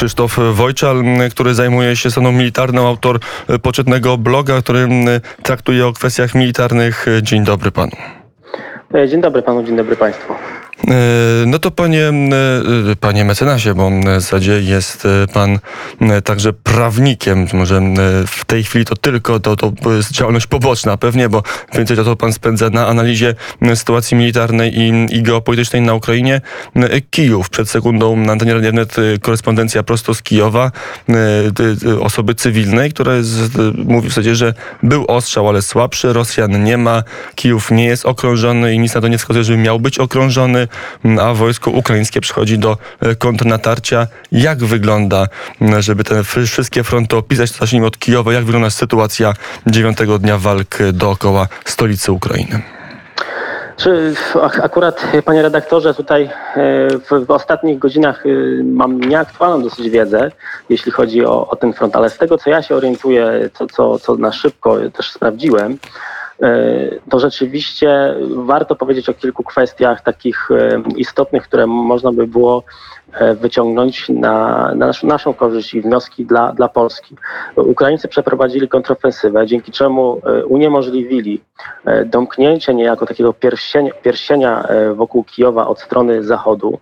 Krzysztof 0.00 0.38
Wojczal, 0.52 1.02
który 1.30 1.54
zajmuje 1.54 1.96
się 1.96 2.10
stroną 2.10 2.32
militarną, 2.32 2.86
autor 2.88 3.18
poczytnego 3.62 4.18
bloga, 4.18 4.62
który 4.62 4.88
traktuje 5.42 5.86
o 5.86 5.92
kwestiach 5.92 6.34
militarnych. 6.34 7.06
Dzień 7.22 7.44
dobry 7.44 7.70
panu. 7.70 7.92
Dzień 9.08 9.20
dobry 9.20 9.42
panu, 9.42 9.62
dzień 9.62 9.76
dobry 9.76 9.96
państwu. 9.96 10.34
E, 10.88 11.46
no 11.46 11.58
to 11.58 11.70
panie, 11.70 12.08
e, 12.08 12.96
panie 13.00 13.24
mecenasie, 13.24 13.74
bo 13.74 13.90
w 13.90 14.04
zasadzie 14.04 14.60
jest 14.60 15.06
e, 15.06 15.26
pan 15.32 15.58
także 16.24 16.52
prawnikiem. 16.52 17.46
Może 17.52 17.80
w 18.26 18.44
tej 18.44 18.64
chwili 18.64 18.84
to 18.84 18.96
tylko 18.96 19.40
to, 19.40 19.56
to 19.56 19.92
jest 19.92 20.12
działalność 20.12 20.46
poboczna 20.46 20.96
pewnie, 20.96 21.28
bo 21.28 21.42
więcej 21.74 21.96
to 21.96 22.16
pan 22.16 22.32
spędza 22.32 22.70
na 22.70 22.86
analizie 22.86 23.34
sytuacji 23.74 24.16
militarnej 24.16 24.78
i, 24.78 25.16
i 25.16 25.22
geopolitycznej 25.22 25.82
na 25.82 25.94
Ukrainie. 25.94 26.40
Kijów. 27.10 27.50
Przed 27.50 27.70
sekundą 27.70 28.16
na 28.16 28.32
antenie 28.32 28.54
Radionet 28.54 28.96
korespondencja 29.22 29.82
prosto 29.82 30.14
z 30.14 30.22
Kijowa 30.22 30.72
osoby 32.00 32.34
cywilnej, 32.34 32.90
która 32.90 33.14
jest, 33.14 33.58
mówi 33.84 34.08
w 34.08 34.10
zasadzie, 34.10 34.34
że 34.34 34.54
był 34.82 35.04
ostrzał, 35.04 35.48
ale 35.48 35.62
słabszy. 35.62 36.12
Rosjan 36.12 36.64
nie 36.64 36.78
ma. 36.78 37.02
Kijów 37.34 37.70
nie 37.70 37.86
jest 37.86 38.06
okrążony 38.06 38.74
i 38.74 38.78
nic 38.78 38.94
na 38.94 39.00
to 39.00 39.08
nie 39.08 39.18
wskazuje, 39.18 39.44
żeby 39.44 39.58
miał 39.58 39.80
być 39.80 39.98
okrążony 39.98 40.68
a 41.20 41.34
wojsko 41.34 41.70
ukraińskie 41.70 42.20
przychodzi 42.20 42.58
do 42.58 42.76
e, 43.00 43.14
kontrnatarcia. 43.14 44.06
Jak 44.32 44.64
wygląda, 44.64 45.26
żeby 45.78 46.04
te 46.04 46.24
wszystkie 46.24 46.84
fronty 46.84 47.16
opisać, 47.16 47.50
zacznijmy 47.50 47.86
od 47.86 47.98
Kijowa, 47.98 48.32
jak 48.32 48.44
wygląda 48.44 48.70
sytuacja 48.70 49.34
dziewiątego 49.66 50.18
dnia 50.18 50.38
walk 50.38 50.78
dookoła 50.92 51.48
stolicy 51.64 52.12
Ukrainy? 52.12 52.62
Czy 53.76 54.14
akurat, 54.62 55.06
panie 55.24 55.42
redaktorze, 55.42 55.94
tutaj 55.94 56.24
e, 56.24 56.30
w, 56.98 57.26
w, 57.26 57.30
ostatnich 57.30 57.78
godzinach 57.78 58.26
e, 58.26 58.28
mam 58.64 59.00
nieaktualną 59.00 59.62
dosyć 59.62 59.90
wiedzę, 59.90 60.30
jeśli 60.68 60.92
chodzi 60.92 61.24
o, 61.24 61.48
o 61.48 61.56
ten 61.56 61.72
front, 61.72 61.96
ale 61.96 62.10
z 62.10 62.18
tego, 62.18 62.38
co 62.38 62.50
ja 62.50 62.62
się 62.62 62.74
orientuję, 62.74 63.50
co, 63.54 63.66
co, 63.66 63.98
co 63.98 64.14
na 64.14 64.32
szybko 64.32 64.76
też 64.90 65.10
sprawdziłem, 65.10 65.78
E, 65.78 65.78
to 67.08 67.20
rzeczywiście 67.20 68.14
warto 68.36 68.76
powiedzieć 68.76 69.08
o 69.08 69.14
kilku 69.14 69.42
kwestiach 69.42 70.02
takich 70.02 70.50
e, 70.50 70.82
istotnych, 70.96 71.42
które 71.42 71.66
można 71.66 72.12
by 72.12 72.26
było 72.26 72.62
e, 73.12 73.34
wyciągnąć 73.34 74.08
na, 74.08 74.74
na 74.74 74.90
naszą 75.02 75.34
korzyść 75.34 75.74
i 75.74 75.80
wnioski 75.80 76.26
dla, 76.26 76.52
dla 76.52 76.68
Polski. 76.68 77.16
Ukraińcy 77.56 78.08
przeprowadzili 78.08 78.68
kontrofensywę, 78.68 79.46
dzięki 79.46 79.72
czemu 79.72 80.20
uniemożliwili 80.48 81.40
domknięcie 82.06 82.74
niejako 82.74 83.06
takiego 83.06 83.32
pierścienia, 83.32 83.92
pierścienia 84.02 84.66
wokół 84.94 85.24
Kijowa 85.24 85.66
od 85.66 85.80
strony 85.80 86.22
zachodu. 86.22 86.78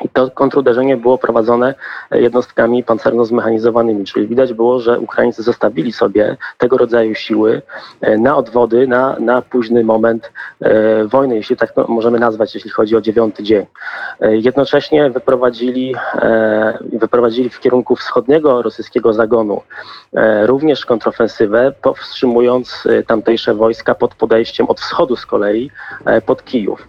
I 0.00 0.08
to 0.08 0.30
kontruderzenie 0.30 0.96
było 0.96 1.18
prowadzone 1.18 1.74
jednostkami 2.10 2.84
pancerno-zmechanizowanymi, 2.84 4.04
czyli 4.04 4.26
widać 4.26 4.52
było, 4.52 4.80
że 4.80 5.00
Ukraińcy 5.00 5.42
zostawili 5.42 5.92
sobie 5.92 6.36
tego 6.58 6.78
rodzaju 6.78 7.14
siły 7.14 7.62
e, 8.00 8.18
na 8.18 8.36
odwody, 8.36 8.86
na, 8.86 9.16
na 9.20 9.42
późny 9.42 9.84
moment 9.84 10.32
e, 10.60 11.04
wojny, 11.04 11.36
jeśli 11.36 11.56
tak 11.56 11.72
możemy 11.88 12.18
nazwać, 12.18 12.54
jeśli 12.54 12.70
chodzi 12.70 12.96
o 12.96 13.00
dziewiąty 13.00 13.42
dzień. 13.42 13.66
E, 14.20 14.36
jednocześnie 14.36 15.10
wyprowadzili, 15.10 15.94
wyprowadzili 16.92 17.50
w 17.50 17.60
kierunku 17.60 17.96
wschodniego 17.96 18.62
rosyjskiego 18.62 19.12
zagonu 19.12 19.62
również 20.42 20.86
kontrofensywę, 20.86 21.72
powstrzymując 21.82 22.88
tamtejsze 23.06 23.54
wojska 23.54 23.94
pod 23.94 24.14
podejściem 24.14 24.66
od 24.66 24.80
wschodu 24.80 25.16
z 25.16 25.26
kolei 25.26 25.70
pod 26.26 26.44
Kijów. 26.44 26.88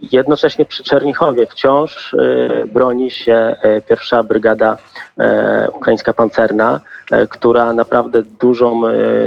Jednocześnie 0.00 0.64
przy 0.64 0.84
Czernichowie 0.84 1.46
wciąż 1.46 1.93
e, 2.14 2.66
broni 2.66 3.10
się 3.10 3.56
e, 3.62 3.80
pierwsza 3.80 4.22
brygada 4.22 4.76
e, 5.18 5.68
ukraińska 5.72 6.12
pancerna, 6.12 6.80
która 7.28 7.72
naprawdę 7.72 8.22
dużą, 8.22 8.82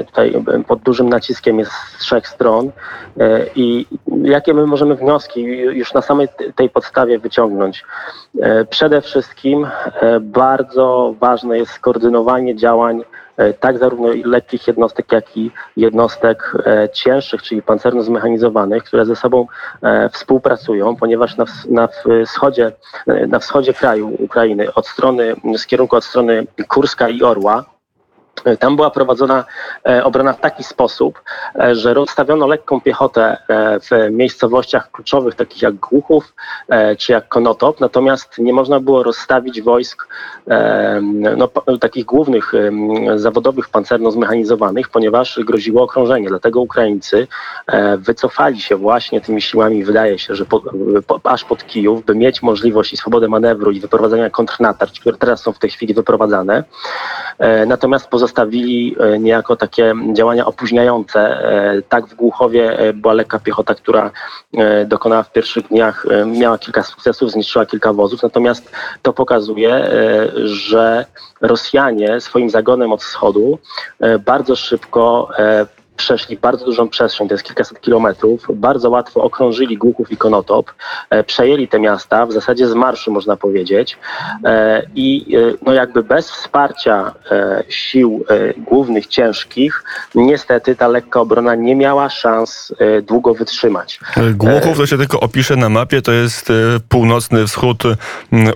tutaj 0.06 0.44
pod 0.68 0.80
dużym 0.80 1.10
naciskiem 1.10 1.60
jest 1.60 1.72
z 1.72 1.98
trzech 1.98 2.28
stron. 2.28 2.72
I 3.56 3.86
jakie 4.24 4.54
my 4.54 4.66
możemy 4.66 4.96
wnioski 4.96 5.44
już 5.58 5.94
na 5.94 6.02
samej 6.02 6.28
tej 6.56 6.70
podstawie 6.70 7.20
wyciągnąć? 7.20 7.86
Przede 8.70 9.02
wszystkim 9.02 9.68
bardzo 10.22 11.16
ważne 11.20 11.58
jest 11.58 11.72
skoordynowanie 11.72 12.56
działań 12.56 13.04
tak 13.60 13.78
zarówno 13.78 14.08
lekkich 14.24 14.68
jednostek, 14.68 15.12
jak 15.12 15.38
i 15.38 15.52
jednostek 15.78 16.54
e, 16.66 16.90
cięższych, 16.90 17.42
czyli 17.42 17.62
pancerno 17.62 18.04
zmechanizowanych, 18.04 18.84
które 18.84 19.06
ze 19.06 19.16
sobą 19.16 19.48
e, 19.82 20.10
współpracują, 20.10 20.96
ponieważ 20.96 21.38
na, 21.38 21.46
na 21.70 21.88
wschodzie, 22.26 22.72
na 23.28 23.40
wschodzie 23.40 23.74
kraju 23.74 24.16
Ukrainy, 24.20 24.74
od 24.74 24.88
strony, 24.88 25.36
z 25.58 25.66
kierunku 25.66 25.96
od 25.96 26.04
strony 26.04 26.48
Kurska 26.68 27.10
i 27.10 27.24
Orła, 27.24 27.77
tam 28.56 28.76
była 28.76 28.90
prowadzona 28.90 29.46
e, 29.88 30.04
obrona 30.04 30.34
w 30.34 30.40
taki 30.40 30.64
sposób, 30.64 31.22
e, 31.60 31.76
że 31.76 31.94
rozstawiono 31.94 32.48
lekką 32.48 32.82
piechotę 32.82 33.38
e, 33.48 33.80
w 33.80 34.12
miejscowościach 34.12 34.92
kluczowych, 34.92 35.36
takich 35.36 35.62
jak 35.62 35.76
Głuchów 35.76 36.34
czy 36.98 37.12
jak 37.12 37.28
Konotop, 37.28 37.80
natomiast 37.80 38.38
nie 38.38 38.54
można 38.54 38.80
było 38.80 39.04
rozstawić 39.04 39.62
wojsk 39.62 40.08
no, 41.38 41.48
takich 41.80 42.06
głównych 42.06 42.54
zawodowych 43.16 43.70
pancerno 43.70 44.12
zmechanizowanych, 44.12 44.90
ponieważ 44.90 45.40
groziło 45.46 45.84
okrążenie. 45.84 46.28
Dlatego 46.28 46.62
Ukraińcy 46.62 47.28
wycofali 47.98 48.62
się 48.62 48.76
właśnie 48.76 49.22
tymi 49.22 49.42
siłami, 49.42 49.84
wydaje 49.84 50.20
się, 50.20 50.36
że 50.36 50.46
po, 50.46 50.62
po, 51.08 51.20
aż 51.24 51.44
pod 51.44 51.66
Kijów, 51.66 52.06
by 52.06 52.16
mieć 52.16 52.42
możliwość 52.42 52.94
i 52.94 52.98
swobodę 52.98 53.28
manewru 53.28 53.72
i 53.72 53.80
wyprowadzania 53.80 54.30
kontrnatarć, 54.30 55.00
które 55.00 55.18
teraz 55.18 55.42
są 55.42 55.52
w 55.52 55.60
tej 55.60 55.70
chwili 55.70 55.94
wyprowadzane. 55.94 56.64
Natomiast 57.68 58.08
pozostali 58.08 58.37
postawili 58.38 58.96
e, 59.00 59.20
niejako 59.20 59.56
takie 59.56 59.94
działania 60.14 60.46
opóźniające. 60.46 61.20
E, 61.20 61.82
tak 61.82 62.08
w 62.08 62.16
Głuchowie 62.16 62.80
e, 62.80 62.94
była 62.94 63.14
lekka 63.14 63.40
piechota, 63.40 63.76
która 63.76 64.12
dokonała 64.86 65.24
w 65.24 65.32
pierwszych 65.32 65.68
dniach, 65.68 66.06
miała 66.26 66.58
kilka 66.58 66.84
sukcesów, 66.84 67.32
zniszczyła 67.32 67.66
kilka 67.66 67.94
wozów, 67.94 68.24
natomiast 68.24 68.72
to 69.02 69.14
pokazuje, 69.14 69.90
że 70.44 71.06
Rosjanie 71.42 72.22
swoim 72.22 72.50
zagonem 72.50 72.92
od 72.92 73.04
wschodu 73.04 73.60
bardzo 74.26 74.56
szybko 74.56 75.30
przeszli 75.98 76.38
bardzo 76.38 76.66
dużą 76.66 76.90
przestrzeń, 76.90 77.28
to 77.28 77.34
jest 77.34 77.44
kilkaset 77.44 77.82
kilometrów, 77.82 78.46
bardzo 78.54 78.90
łatwo 78.90 79.24
okrążyli 79.24 79.78
Głuchów 79.78 80.12
i 80.12 80.18
Konotop, 80.18 80.72
e, 81.10 81.24
przejęli 81.24 81.68
te 81.68 81.80
miasta, 81.80 82.26
w 82.26 82.32
zasadzie 82.32 82.68
z 82.68 82.74
marszu 82.74 83.12
można 83.12 83.38
powiedzieć 83.38 83.98
e, 84.44 84.84
i 84.96 85.36
e, 85.38 85.54
no 85.66 85.74
jakby 85.74 86.04
bez 86.04 86.32
wsparcia 86.32 87.14
sił 87.70 88.26
głównych, 88.58 89.08
ciężkich, 89.08 89.84
niestety 90.16 90.76
ta 90.76 90.88
lekka 90.88 91.20
obrona 91.22 91.56
nie 91.56 91.76
miała 91.76 92.10
szans 92.10 92.74
długo 93.04 93.34
wytrzymać. 93.34 94.00
Głuchów, 94.34 94.78
to 94.78 94.88
się 94.88 94.98
tylko 94.98 95.20
opiszę 95.20 95.56
na 95.56 95.70
mapie, 95.70 96.02
to 96.02 96.12
jest 96.12 96.50
północny 96.90 97.48
wschód 97.48 97.84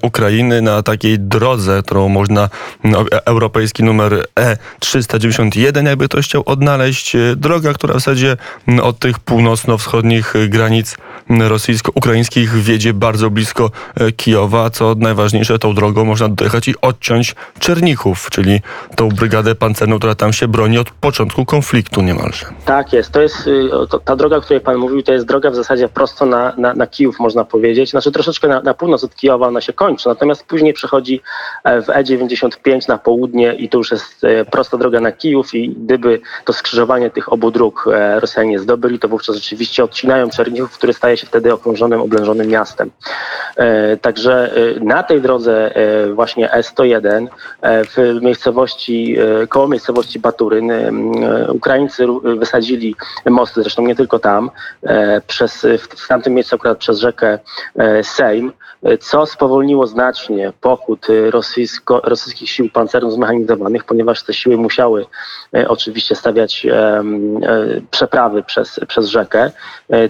Ukrainy 0.02 0.62
na 0.62 0.84
takiej 0.84 1.19
drodze, 1.19 1.81
którą 1.85 2.09
można, 2.09 2.50
no, 2.84 3.06
europejski 3.25 3.84
numer 3.84 4.25
E391, 4.35 5.85
jakby 5.85 6.08
ktoś 6.08 6.25
chciał 6.25 6.44
odnaleźć, 6.46 7.16
droga, 7.36 7.74
która 7.74 7.94
w 7.94 7.97
zasadzie 7.97 8.38
od 8.81 9.00
tych 9.00 9.19
północno-wschodnich 9.19 10.34
granic 10.50 10.97
rosyjsko-ukraińskich 11.40 12.53
wiedzie 12.53 12.94
bardzo 12.94 13.30
blisko 13.30 13.72
e, 13.96 14.12
Kijowa, 14.12 14.69
co 14.69 14.96
najważniejsze, 14.97 15.59
tą 15.59 15.75
drogą 15.75 16.06
można 16.06 16.30
dojechać 16.30 16.68
i 16.68 16.74
odciąć 16.81 17.36
Czernichów, 17.59 18.30
czyli 18.30 18.59
tą 18.96 19.09
brygadę 19.09 19.56
pancerną, 19.56 19.97
która 19.97 20.16
tam 20.16 20.34
się 20.34 20.47
broni 20.47 20.78
od 20.78 20.91
początku 20.91 21.46
konfliktu 21.46 22.02
niemalże. 22.02 22.46
Tak 22.66 22.94
jest, 22.94 23.12
to 23.12 23.22
jest 23.22 23.47
y, 23.47 23.70
ta 24.06 24.16
droga, 24.16 24.38
o 24.38 24.41
której 24.41 24.62
pan 24.62 24.78
mówił, 24.78 25.03
to 25.03 25.14
jest 25.14 25.25
droga 25.25 25.52
w 25.52 25.56
zasadzie 25.56 25.90
prosto 25.90 26.25
na, 26.25 26.53
na, 26.58 26.74
na 26.74 26.88
Kijów, 26.88 27.20
można 27.20 27.46
powiedzieć. 27.46 27.90
Znaczy 27.90 28.12
troszeczkę 28.12 28.47
na, 28.47 28.62
na 28.62 28.74
północ 28.74 29.03
od 29.03 29.16
Kijowa 29.16 29.47
ona 29.47 29.62
się 29.62 29.74
kończy, 29.74 30.09
natomiast 30.09 30.46
później 30.46 30.74
przechodzi 30.74 31.22
e, 31.64 31.81
w 31.81 31.86
E95 31.88 32.88
na 32.88 32.97
południe 32.97 33.53
i 33.53 33.70
to 33.70 33.78
już 33.78 33.91
jest 33.91 34.23
e, 34.23 34.46
prosta 34.46 34.78
droga 34.78 35.00
na 35.00 35.11
Kijów 35.11 35.53
i 35.53 35.70
gdyby 35.70 36.22
to 36.46 36.53
skrzyżowanie 36.53 37.09
tych 37.09 37.21
tych 37.22 37.34
obu 37.34 37.52
dróg 37.52 37.90
e, 37.94 38.20
Rosjanie 38.20 38.59
zdobyli, 38.59 39.00
to 39.00 39.08
wówczas 39.08 39.35
rzeczywiście 39.35 39.84
odcinają 39.84 40.29
Czernichów, 40.29 40.72
który 40.78 40.94
staje 40.94 41.18
się 41.18 41.28
wtedy 41.28 41.53
okrążonym, 41.53 42.02
oblężonym 42.02 42.47
miastem. 42.47 42.91
E, 43.56 43.97
także 43.97 44.53
e, 44.56 44.79
na 44.79 45.03
tej 45.03 45.22
drodze 45.22 45.73
właśnie 46.14 46.50
S101 46.50 47.28
w 47.64 48.20
miejscowości, 48.22 49.18
koło 49.50 49.68
miejscowości 49.68 50.20
Baturyn 50.20 50.72
Ukraińcy 51.50 52.06
wysadzili 52.38 52.96
mosty, 53.26 53.62
zresztą 53.62 53.82
nie 53.82 53.96
tylko 53.96 54.20
tam, 54.20 54.52
przez, 55.28 55.68
w 55.79 56.08
tamtym 56.08 56.34
miejscu 56.34 56.56
akurat 56.56 56.78
przez 56.78 57.00
rzekę 57.00 57.40
Sejm, 58.03 58.53
co 59.00 59.26
spowolniło 59.26 59.88
znacznie 59.88 60.53
pochód 60.62 61.08
rosyjsko, 61.29 62.02
rosyjskich 62.03 62.50
sił 62.50 62.70
pancerno 62.70 63.12
zmechanizowanych, 63.12 63.84
ponieważ 63.84 64.23
te 64.23 64.34
siły 64.34 64.58
musiały 64.58 65.06
oczywiście 65.68 66.16
stawiać 66.16 66.68
przeprawy 67.91 68.43
przez, 68.43 68.79
przez 68.87 69.08
rzekę. 69.08 69.52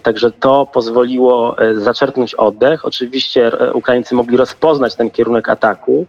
Także 0.03 0.31
to 0.31 0.65
pozwoliło 0.65 1.55
zaczerpnąć 1.75 2.35
oddech. 2.35 2.85
Oczywiście 2.85 3.51
Ukraińcy 3.73 4.15
mogli 4.15 4.37
rozpoznać 4.37 4.95
ten 4.95 5.09
kierunek 5.09 5.49
ataku 5.49 6.05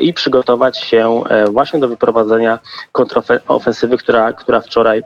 i 0.00 0.14
przygotować 0.14 0.78
się 0.78 1.22
właśnie 1.50 1.80
do 1.80 1.88
wyprowadzenia 1.88 2.58
kontrofensywy, 2.92 3.98
która, 3.98 4.32
która 4.32 4.60
wczoraj 4.60 5.02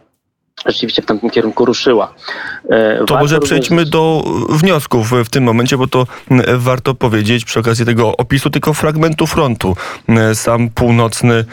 rzeczywiście 0.67 1.03
w 1.03 1.07
tamtym 1.07 1.31
kierunku 1.31 1.65
ruszyła. 1.65 2.15
E, 2.71 2.95
to 2.95 2.99
warto 2.99 3.19
może 3.19 3.41
przejdźmy 3.41 3.77
również... 3.77 3.91
do 3.91 4.25
wniosków 4.49 5.13
w 5.25 5.29
tym 5.29 5.45
momencie, 5.45 5.79
bo 5.79 5.87
to 5.87 6.07
warto 6.55 6.95
powiedzieć 6.95 7.45
przy 7.45 7.61
okazji 7.61 7.87
tego 7.87 8.17
opisu 8.17 8.51
tylko 8.51 8.75
fragmentu 8.75 9.27
frontu. 9.27 9.77
Sam 10.35 10.71
północny 10.71 11.45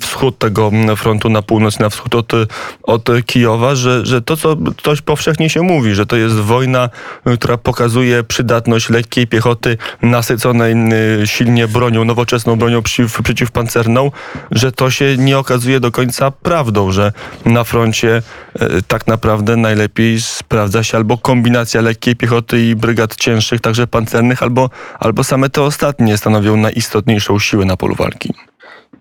wschód 0.00 0.38
tego 0.38 0.70
frontu 0.96 1.28
na 1.28 1.42
północ, 1.42 1.78
na 1.78 1.88
wschód 1.88 2.14
od, 2.14 2.32
od 2.82 3.08
Kijowa, 3.26 3.74
że, 3.74 4.06
że 4.06 4.22
to, 4.22 4.36
co 4.36 4.56
dość 4.84 5.02
powszechnie 5.02 5.50
się 5.50 5.62
mówi, 5.62 5.94
że 5.94 6.06
to 6.06 6.16
jest 6.16 6.34
wojna, 6.34 6.88
która 7.40 7.58
pokazuje 7.58 8.24
przydatność 8.24 8.90
lekkiej 8.90 9.26
piechoty 9.26 9.76
nasyconej 10.02 10.74
silnie 11.24 11.68
bronią, 11.68 12.04
nowoczesną 12.04 12.56
bronią 12.56 12.82
przeciw, 12.82 13.22
przeciwpancerną, 13.22 14.10
że 14.50 14.72
to 14.72 14.90
się 14.90 15.16
nie 15.18 15.38
okazuje 15.38 15.80
do 15.80 15.90
końca 15.90 16.30
prawdą, 16.30 16.92
że 16.92 17.12
na 17.44 17.64
froncie 17.64 18.22
tak 18.88 19.06
naprawdę 19.06 19.56
najlepiej 19.56 20.20
sprawdza 20.20 20.82
się 20.82 20.96
albo 20.96 21.18
kombinacja 21.18 21.80
lekkiej 21.80 22.16
piechoty 22.16 22.64
i 22.64 22.76
brygad 22.76 23.16
cięższych, 23.16 23.60
także 23.60 23.86
pancernych, 23.86 24.42
albo, 24.42 24.70
albo 24.98 25.24
same 25.24 25.50
te 25.50 25.62
ostatnie 25.62 26.16
stanowią 26.16 26.56
najistotniejszą 26.56 27.38
siłę 27.38 27.64
na 27.64 27.76
polu 27.76 27.94
walki. 27.94 28.34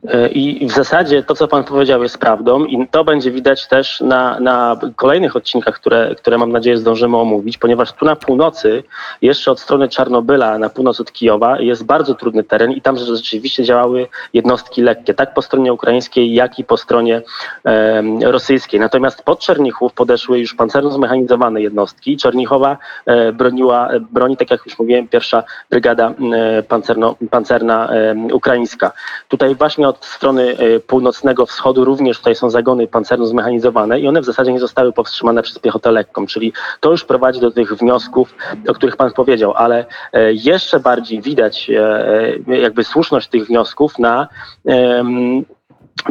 E, 0.07 0.27
I 0.27 0.67
w 0.67 0.71
zasadzie 0.71 1.23
to, 1.23 1.35
co 1.35 1.47
Pan 1.47 1.63
powiedział, 1.63 2.03
jest 2.03 2.17
prawdą, 2.17 2.65
i 2.65 2.87
to 2.87 3.03
będzie 3.03 3.31
widać 3.31 3.67
też 3.67 4.01
na, 4.01 4.39
na 4.39 4.77
kolejnych 4.95 5.35
odcinkach, 5.35 5.75
które, 5.75 6.15
które 6.15 6.37
mam 6.37 6.51
nadzieję 6.51 6.77
zdążymy 6.77 7.17
omówić, 7.17 7.57
ponieważ 7.57 7.93
tu 7.93 8.05
na 8.05 8.15
północy, 8.15 8.83
jeszcze 9.21 9.51
od 9.51 9.59
strony 9.59 9.89
Czarnobyla, 9.89 10.57
na 10.57 10.69
północ 10.69 10.99
od 10.99 11.11
Kijowa, 11.11 11.59
jest 11.59 11.85
bardzo 11.85 12.15
trudny 12.15 12.43
teren 12.43 12.71
i 12.71 12.81
tam 12.81 12.97
rzeczywiście 12.97 13.63
działały 13.63 14.07
jednostki 14.33 14.81
lekkie, 14.81 15.13
tak 15.13 15.33
po 15.33 15.41
stronie 15.41 15.73
ukraińskiej, 15.73 16.33
jak 16.33 16.59
i 16.59 16.63
po 16.63 16.77
stronie 16.77 17.21
e, 17.65 18.03
rosyjskiej. 18.31 18.79
Natomiast 18.79 19.23
pod 19.23 19.39
Czernichów 19.39 19.93
podeszły 19.93 20.39
już 20.39 20.53
pancerno 20.53 20.91
zmechanizowane 20.91 21.61
jednostki. 21.61 22.17
Czernichowa 22.17 22.77
e, 23.05 23.31
broniła, 23.31 23.89
broni, 24.11 24.37
tak 24.37 24.51
jak 24.51 24.65
już 24.65 24.79
mówiłem, 24.79 25.07
pierwsza 25.07 25.43
brygada 25.69 26.13
e, 26.33 26.63
pancerno, 26.63 27.15
pancerna 27.29 27.89
ukraińska. 28.31 28.91
Tutaj 29.27 29.55
właśnie 29.55 29.87
od 29.93 30.05
strony 30.05 30.57
e, 30.57 30.79
północnego 30.79 31.45
wschodu 31.45 31.85
również 31.85 32.17
tutaj 32.17 32.35
są 32.35 32.49
zagony 32.49 32.87
pancerno 32.87 33.25
zmechanizowane 33.25 33.99
i 33.99 34.07
one 34.07 34.21
w 34.21 34.25
zasadzie 34.25 34.53
nie 34.53 34.59
zostały 34.59 34.93
powstrzymane 34.93 35.41
przez 35.43 35.59
piechotę 35.59 35.91
lekką, 35.91 36.25
czyli 36.25 36.53
to 36.79 36.91
już 36.91 37.03
prowadzi 37.05 37.39
do 37.39 37.51
tych 37.51 37.73
wniosków, 37.73 38.35
o 38.67 38.73
których 38.73 38.95
pan 38.95 39.11
powiedział, 39.11 39.53
ale 39.53 39.85
e, 40.13 40.33
jeszcze 40.33 40.79
bardziej 40.79 41.21
widać 41.21 41.69
e, 41.69 42.55
jakby 42.61 42.83
słuszność 42.83 43.27
tych 43.27 43.45
wniosków 43.47 43.99
na 43.99 44.27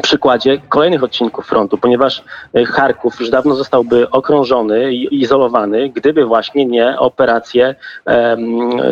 przykładzie 0.03 0.59
kolejnych 0.69 1.03
odcinków 1.03 1.47
frontu, 1.47 1.79
ponieważ 1.79 2.25
e, 2.55 2.65
Charków 2.65 3.21
już 3.21 3.31
dawno 3.31 3.55
zostałby 3.55 4.11
okrążony 4.11 4.93
i 4.93 5.21
izolowany, 5.23 5.89
gdyby 5.89 6.25
właśnie 6.25 6.67
nie 6.67 6.99
operacje 6.99 7.75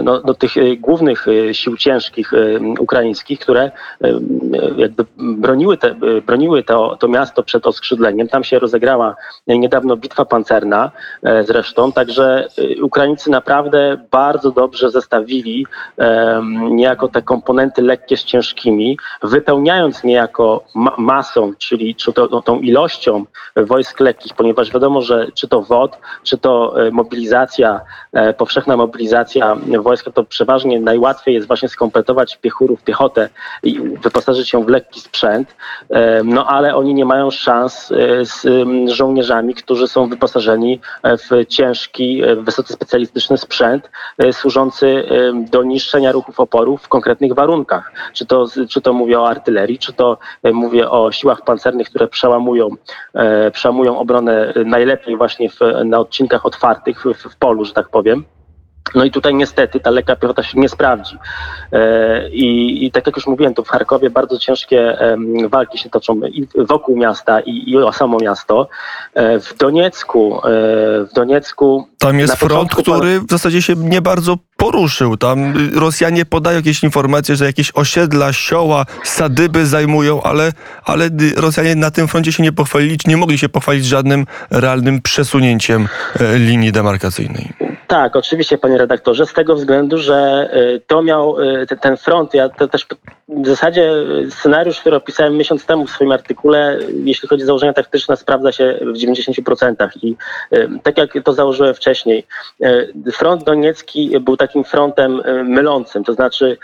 no, 0.02 0.20
do 0.20 0.34
tych 0.34 0.56
e, 0.56 0.76
głównych 0.76 1.26
e, 1.28 1.54
sił 1.54 1.76
ciężkich 1.76 2.32
ukraińskich, 2.78 3.40
które 3.40 3.70
jakby 4.76 5.04
broniły, 5.18 5.76
te, 5.76 5.94
broniły 6.26 6.62
to, 6.62 6.96
to 7.00 7.08
miasto 7.08 7.42
przed 7.42 7.66
oskrzydleniem. 7.66 8.28
Tam 8.28 8.44
się 8.44 8.58
rozegrała 8.58 9.16
niedawno 9.46 9.96
bitwa 9.96 10.24
pancerna 10.24 10.90
zresztą, 11.44 11.92
także 11.92 12.48
Ukraińcy 12.82 13.30
naprawdę 13.30 13.96
bardzo 14.10 14.50
dobrze 14.50 14.90
zestawili 14.90 15.66
niejako 16.70 17.08
te 17.08 17.22
komponenty 17.22 17.82
lekkie 17.82 18.16
z 18.16 18.24
ciężkimi, 18.24 18.98
wypełniając 19.22 20.04
niejako 20.04 20.64
masą, 20.98 21.52
czyli 21.58 21.94
czy 21.94 22.12
to, 22.12 22.28
no, 22.30 22.42
tą 22.42 22.60
ilością 22.60 23.24
wojsk 23.56 24.00
lekkich, 24.00 24.34
ponieważ 24.34 24.70
wiadomo, 24.70 25.02
że 25.02 25.26
czy 25.34 25.48
to 25.48 25.62
WOD, 25.62 25.98
czy 26.22 26.38
to 26.38 26.86
e, 26.86 26.90
mobilizacja, 26.90 27.80
e, 28.12 28.32
powszechna 28.32 28.76
mobilizacja 28.76 29.56
wojska, 29.82 30.10
to 30.10 30.24
przeważnie 30.24 30.80
najłatwiej 30.80 31.34
jest 31.34 31.46
właśnie 31.46 31.68
skompletować 31.68 32.36
piechurów, 32.36 32.82
piechotę 32.82 33.28
i 33.62 33.80
wyposażyć 33.80 34.52
ją 34.52 34.64
w 34.64 34.68
lekki 34.68 35.00
sprzęt, 35.00 35.56
e, 35.90 36.22
no 36.24 36.46
ale 36.46 36.76
oni 36.76 36.94
nie 36.94 37.04
mają 37.04 37.30
szans 37.30 37.92
z 38.22 38.46
żołnierzami, 38.90 39.54
którzy 39.54 39.88
są 39.88 40.08
wyposażeni 40.08 40.80
w 41.04 41.46
ciężki, 41.48 42.22
wysoce 42.36 42.74
specjalistyczny 42.74 43.38
sprzęt 43.38 43.90
służący 44.32 45.04
do 45.50 45.62
niszczenia 45.62 46.12
ruchów 46.12 46.40
oporów 46.40 46.82
w 46.82 46.88
konkretnych 46.88 47.34
warunkach. 47.34 47.92
Czy 48.12 48.26
to, 48.26 48.46
czy 48.68 48.80
to 48.80 48.92
mówię 48.92 49.20
o 49.20 49.28
artylerii, 49.28 49.78
czy 49.78 49.92
to 49.92 50.18
mówię 50.52 50.69
mówię 50.70 50.90
o 50.90 51.12
siłach 51.12 51.44
pancernych, 51.44 51.90
które 51.90 52.08
przełamują, 52.08 52.68
e, 53.14 53.50
przełamują 53.50 53.98
obronę 53.98 54.52
najlepiej 54.66 55.16
właśnie 55.16 55.50
w, 55.50 55.60
na 55.84 55.98
odcinkach 55.98 56.46
otwartych 56.46 57.04
w, 57.04 57.32
w 57.32 57.36
polu, 57.36 57.64
że 57.64 57.72
tak 57.72 57.88
powiem. 57.88 58.24
No 58.94 59.04
i 59.04 59.10
tutaj 59.10 59.34
niestety 59.34 59.80
ta 59.80 59.90
lekka 59.90 60.16
piechota 60.16 60.42
się 60.42 60.60
nie 60.60 60.68
sprawdzi. 60.68 61.16
E, 61.72 62.28
I, 62.30 62.86
I, 62.86 62.90
tak 62.90 63.06
jak 63.06 63.16
już 63.16 63.26
mówiłem, 63.26 63.54
to 63.54 63.64
w 63.64 63.68
Charkowie 63.68 64.10
bardzo 64.10 64.38
ciężkie 64.38 64.98
walki 65.48 65.78
się 65.78 65.90
toczą 65.90 66.20
i 66.26 66.48
wokół 66.56 66.96
miasta 66.96 67.40
i, 67.40 67.70
i 67.70 67.76
o 67.76 67.92
samo 67.92 68.18
miasto. 68.18 68.68
E, 69.14 69.40
w 69.40 69.56
Doniecku, 69.56 70.40
w 71.10 71.14
Doniecku... 71.14 71.88
Tam 71.98 72.18
jest 72.18 72.34
front, 72.34 72.74
który 72.74 73.20
w 73.20 73.30
zasadzie 73.30 73.62
się 73.62 73.74
nie 73.76 74.02
bardzo 74.02 74.36
poruszył. 74.56 75.16
Tam 75.16 75.54
Rosjanie 75.74 76.24
podają 76.24 76.56
jakieś 76.56 76.82
informacje, 76.82 77.36
że 77.36 77.44
jakieś 77.44 77.72
osiedla, 77.74 78.32
sioła, 78.32 78.86
sadyby 79.04 79.66
zajmują, 79.66 80.22
ale, 80.22 80.52
ale 80.84 81.10
Rosjanie 81.36 81.74
na 81.74 81.90
tym 81.90 82.08
froncie 82.08 82.32
się 82.32 82.42
nie 82.42 82.52
pochwalili, 82.52 82.98
nie 83.06 83.16
mogli 83.16 83.38
się 83.38 83.48
pochwalić 83.48 83.86
żadnym 83.86 84.26
realnym 84.50 85.02
przesunięciem 85.02 85.88
e, 86.20 86.38
linii 86.38 86.72
demarkacyjnej. 86.72 87.52
Tak, 87.90 88.16
oczywiście, 88.16 88.58
panie 88.58 88.78
redaktorze, 88.78 89.26
z 89.26 89.32
tego 89.32 89.54
względu, 89.54 89.98
że 89.98 90.50
e, 90.52 90.80
to 90.86 91.02
miał 91.02 91.36
e, 91.40 91.66
ten 91.66 91.96
front, 91.96 92.34
ja 92.34 92.48
to 92.48 92.68
też 92.68 92.86
w 93.28 93.46
zasadzie 93.46 93.92
scenariusz, 94.28 94.80
który 94.80 94.96
opisałem 94.96 95.36
miesiąc 95.36 95.66
temu 95.66 95.86
w 95.86 95.90
swoim 95.90 96.12
artykule, 96.12 96.78
jeśli 97.04 97.28
chodzi 97.28 97.42
o 97.42 97.46
założenia 97.46 97.72
taktyczne, 97.72 98.16
sprawdza 98.16 98.52
się 98.52 98.78
w 98.82 98.98
90%. 98.98 99.88
I 100.02 100.16
tak 100.82 100.98
jak 100.98 101.10
to 101.24 101.32
założyłem 101.32 101.74
wcześniej, 101.74 102.26
front 103.12 103.44
doniecki 103.44 104.20
był 104.20 104.36
takim 104.36 104.64
frontem 104.64 105.22
mylącym, 105.44 106.04
to 106.04 106.12
znaczy 106.12 106.58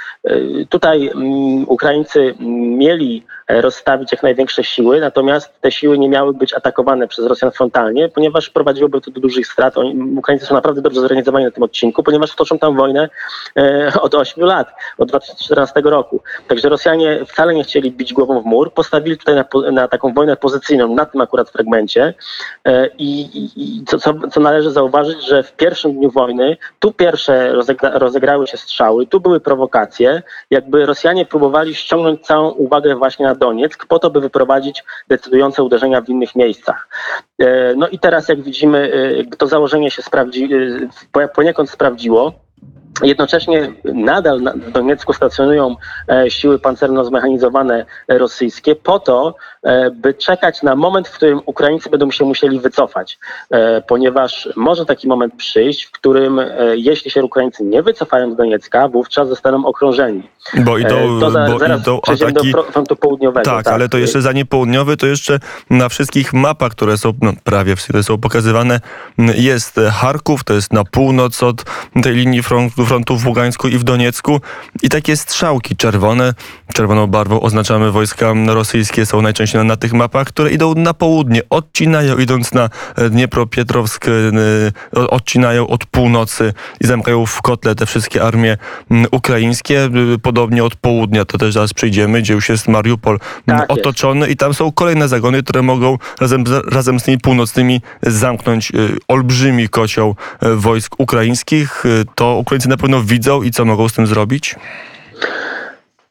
tutaj 0.69 1.11
mm, 1.15 1.69
Ukraińcy 1.69 2.35
mieli 2.79 3.23
rozstawić 3.49 4.13
jak 4.13 4.23
największe 4.23 4.65
siły, 4.65 5.01
natomiast 5.01 5.61
te 5.61 5.73
siły 5.73 5.99
nie 5.99 6.09
miały 6.09 6.35
być 6.35 6.55
atakowane 6.55 7.09
przez 7.09 7.27
Rosjan 7.27 7.51
frontalnie, 7.51 8.09
ponieważ 8.09 8.51
prowadziłoby 8.51 9.01
to 9.01 9.11
do 9.11 9.21
dużych 9.21 9.47
strat. 9.47 9.75
Ukraińcy 10.17 10.47
są 10.47 10.55
naprawdę 10.55 10.83
dobrze 10.83 11.01
zorganizowani 11.01 11.16
na 11.17 11.51
tym 11.51 11.63
odcinku, 11.63 12.03
ponieważ 12.03 12.35
toczą 12.35 12.59
tam 12.59 12.77
wojnę 12.77 13.09
e, 13.59 13.93
od 14.01 14.15
8 14.15 14.45
lat, 14.45 14.69
od 14.99 15.09
2014 15.09 15.81
roku. 15.85 16.23
Także 16.49 16.69
Rosjanie 16.69 17.25
wcale 17.29 17.55
nie 17.55 17.65
chcieli 17.65 17.93
bić 17.93 18.13
głową 18.13 18.41
w 18.41 18.45
mur, 18.45 18.73
postawili 18.73 19.19
tutaj 19.19 19.35
na, 19.35 19.45
na 19.73 19.89
taką 19.89 20.15
wojnę 20.15 20.37
pozycyjną, 20.37 20.95
na 20.95 21.07
tym 21.07 21.21
akurat 21.21 21.51
fragmencie 21.51 22.15
e, 22.65 22.87
i, 22.99 23.21
i 23.57 23.85
co, 23.85 23.99
co, 23.99 24.15
co, 24.33 24.41
należy 24.41 24.71
zauważyć, 24.71 25.27
że 25.27 25.43
w 25.43 25.53
pierwszym 25.53 25.93
dniu 25.93 26.11
wojny 26.11 26.57
tu 26.81 26.93
pierwsze 26.93 27.53
rozegra, 27.53 27.99
rozegrały 27.99 28.47
się 28.47 28.57
strzały, 28.57 29.07
tu 29.07 29.21
były 29.21 29.41
prowokacje, 29.41 30.23
jakby 30.51 30.87
Rosjanie 30.87 31.27
próbowali 31.27 31.75
ściągnąć 31.75 32.27
całą 32.27 32.51
uwagę 32.51 32.97
właśnie 32.97 33.27
na 33.27 33.35
Donieck 33.35 33.87
po 33.87 33.99
to, 33.99 34.11
by 34.11 34.21
wyprowadzić 34.21 34.85
decydujące 35.09 35.63
uderzenia 35.63 36.01
w 36.01 36.09
innych 36.09 36.35
miejscach. 36.37 36.89
E, 37.39 37.75
no 37.77 37.89
i 37.89 37.99
teraz, 37.99 38.29
jak 38.29 38.43
widzimy, 38.43 38.93
e, 39.31 39.37
to 39.37 39.47
założenie 39.47 39.91
się 39.91 40.03
sprawdzi, 40.03 40.49
e, 41.23 41.29
poniekąd 41.29 41.71
sprawdziło. 41.71 42.46
Jednocześnie 43.03 43.73
nadal 43.85 44.41
w 44.57 44.71
Doniecku 44.71 45.13
stacjonują 45.13 45.77
e, 46.09 46.31
siły 46.31 46.59
pancerno-zmechanizowane 46.59 47.85
rosyjskie 48.09 48.77
po 48.77 48.99
to, 48.99 49.35
e, 49.63 49.91
by 49.91 50.15
czekać 50.15 50.63
na 50.63 50.77
moment, 50.77 51.09
w 51.09 51.13
którym 51.17 51.41
Ukraińcy 51.47 51.91
będą 51.91 52.11
się 52.11 52.25
musieli 52.25 52.61
wycofać, 52.61 53.19
e, 53.51 53.81
ponieważ 53.81 54.49
może 54.57 54.87
taki 54.87 55.09
moment 55.09 55.35
przyjść, 55.35 55.85
w 55.85 55.91
którym 55.91 56.41
jeśli 56.75 57.11
się 57.11 57.25
Ukraińcy 57.25 57.65
nie 57.65 57.83
wycofają 57.83 58.33
z 58.33 58.37
Doniecka, 58.37 58.89
wówczas 58.89 59.29
zostaną 59.29 59.67
okrążeni. 59.67 60.23
Bo 60.55 60.79
idą, 60.79 61.21
to 61.21 61.31
za, 61.31 61.47
bo 61.47 61.59
zaraz 61.59 61.81
idą 61.81 62.01
ataki... 62.03 62.53
do 62.53 62.63
frontu 62.63 62.97
południowego. 62.97 63.45
Tak, 63.45 63.65
tak, 63.65 63.75
ale 63.75 63.89
to 63.89 63.99
jeszcze 63.99 64.23
zanim 64.23 64.47
południowy, 64.47 64.97
to 64.97 65.07
jeszcze 65.07 65.39
na 65.71 65.89
wszystkich 65.89 66.33
mapach, 66.33 66.73
które 66.73 66.99
są 66.99 67.13
no, 67.23 67.33
prawie 67.45 67.77
wszystkie 67.77 68.03
są 68.03 68.19
pokazywane, 68.19 68.81
jest 69.19 69.81
Charków, 69.93 70.45
to 70.45 70.55
jest 70.55 70.73
na 70.73 70.85
północ 70.85 71.43
od 71.43 71.65
tej 72.03 72.15
linii 72.15 72.43
frontu 72.43 72.86
frontu 72.87 73.19
w 73.19 73.27
Ługańsku 73.27 73.69
i 73.69 73.79
w 73.79 73.85
Doniecku. 73.85 74.41
I 74.83 74.89
takie 74.89 75.17
strzałki 75.17 75.77
czerwone, 75.77 76.35
czerwoną 76.75 77.07
barwą 77.07 77.41
oznaczamy 77.41 77.91
wojska 77.91 78.33
rosyjskie, 78.47 79.07
są 79.07 79.23
najczęściej 79.23 79.65
na, 79.65 79.77
tych 79.77 79.93
mapach, 79.93 80.27
które 80.27 80.51
idą 80.51 80.75
na 80.75 80.95
południe, 80.95 81.43
odcinają 81.51 82.19
idąc 82.19 82.53
na 82.53 82.69
Dniepropetrowsk, 83.11 84.07
odcinają 84.95 85.67
od 85.67 85.87
północy 85.87 86.55
i 86.81 86.87
zamykają 86.87 87.27
w 87.27 87.43
kotle 87.43 87.75
te 87.75 87.87
wszystkie 87.87 88.23
armie 88.23 88.57
ukraińskie, 89.11 89.89
podobnie 90.23 90.65
od 90.65 90.77
południa, 90.77 91.25
to 91.25 91.39
też 91.39 91.55
zaraz 91.55 91.75
przyjdziemy, 91.75 92.23
gdzie 92.23 92.35
już 92.35 92.49
jest 92.49 92.69
Mariupol 92.69 93.19
Tak 93.47 93.73
otoczony 93.73 94.29
i 94.29 94.37
tam 94.37 94.55
są 94.55 94.73
kolejne 94.73 95.09
zagony, 95.09 95.43
które 95.43 95.63
mogą 95.63 95.99
razem, 96.21 96.45
razem 96.73 97.01
z 97.01 97.03
tymi 97.03 97.19
północnymi 97.19 97.81
zamknąć 98.03 98.73
olbrzymi 99.09 99.69
kocioł 99.69 100.17
wojsk 100.43 100.95
ukraińskich. 100.99 101.85
To 102.15 102.37
Ukraińcy 102.37 102.69
na 102.77 102.81
pewno 102.81 103.03
widzą 103.03 103.43
i 103.43 103.51
co 103.51 103.65
mogą 103.65 103.89
z 103.89 103.93
tym 103.93 104.07
zrobić? 104.07 104.57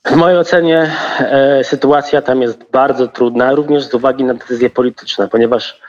W 0.05 0.15
mojej 0.15 0.37
ocenie 0.37 0.91
e, 1.19 1.63
sytuacja 1.63 2.21
tam 2.21 2.41
jest 2.41 2.65
bardzo 2.71 3.07
trudna, 3.07 3.53
również 3.53 3.83
z 3.83 3.93
uwagi 3.93 4.23
na 4.23 4.33
decyzje 4.33 4.69
polityczne, 4.69 5.27
ponieważ 5.27 5.79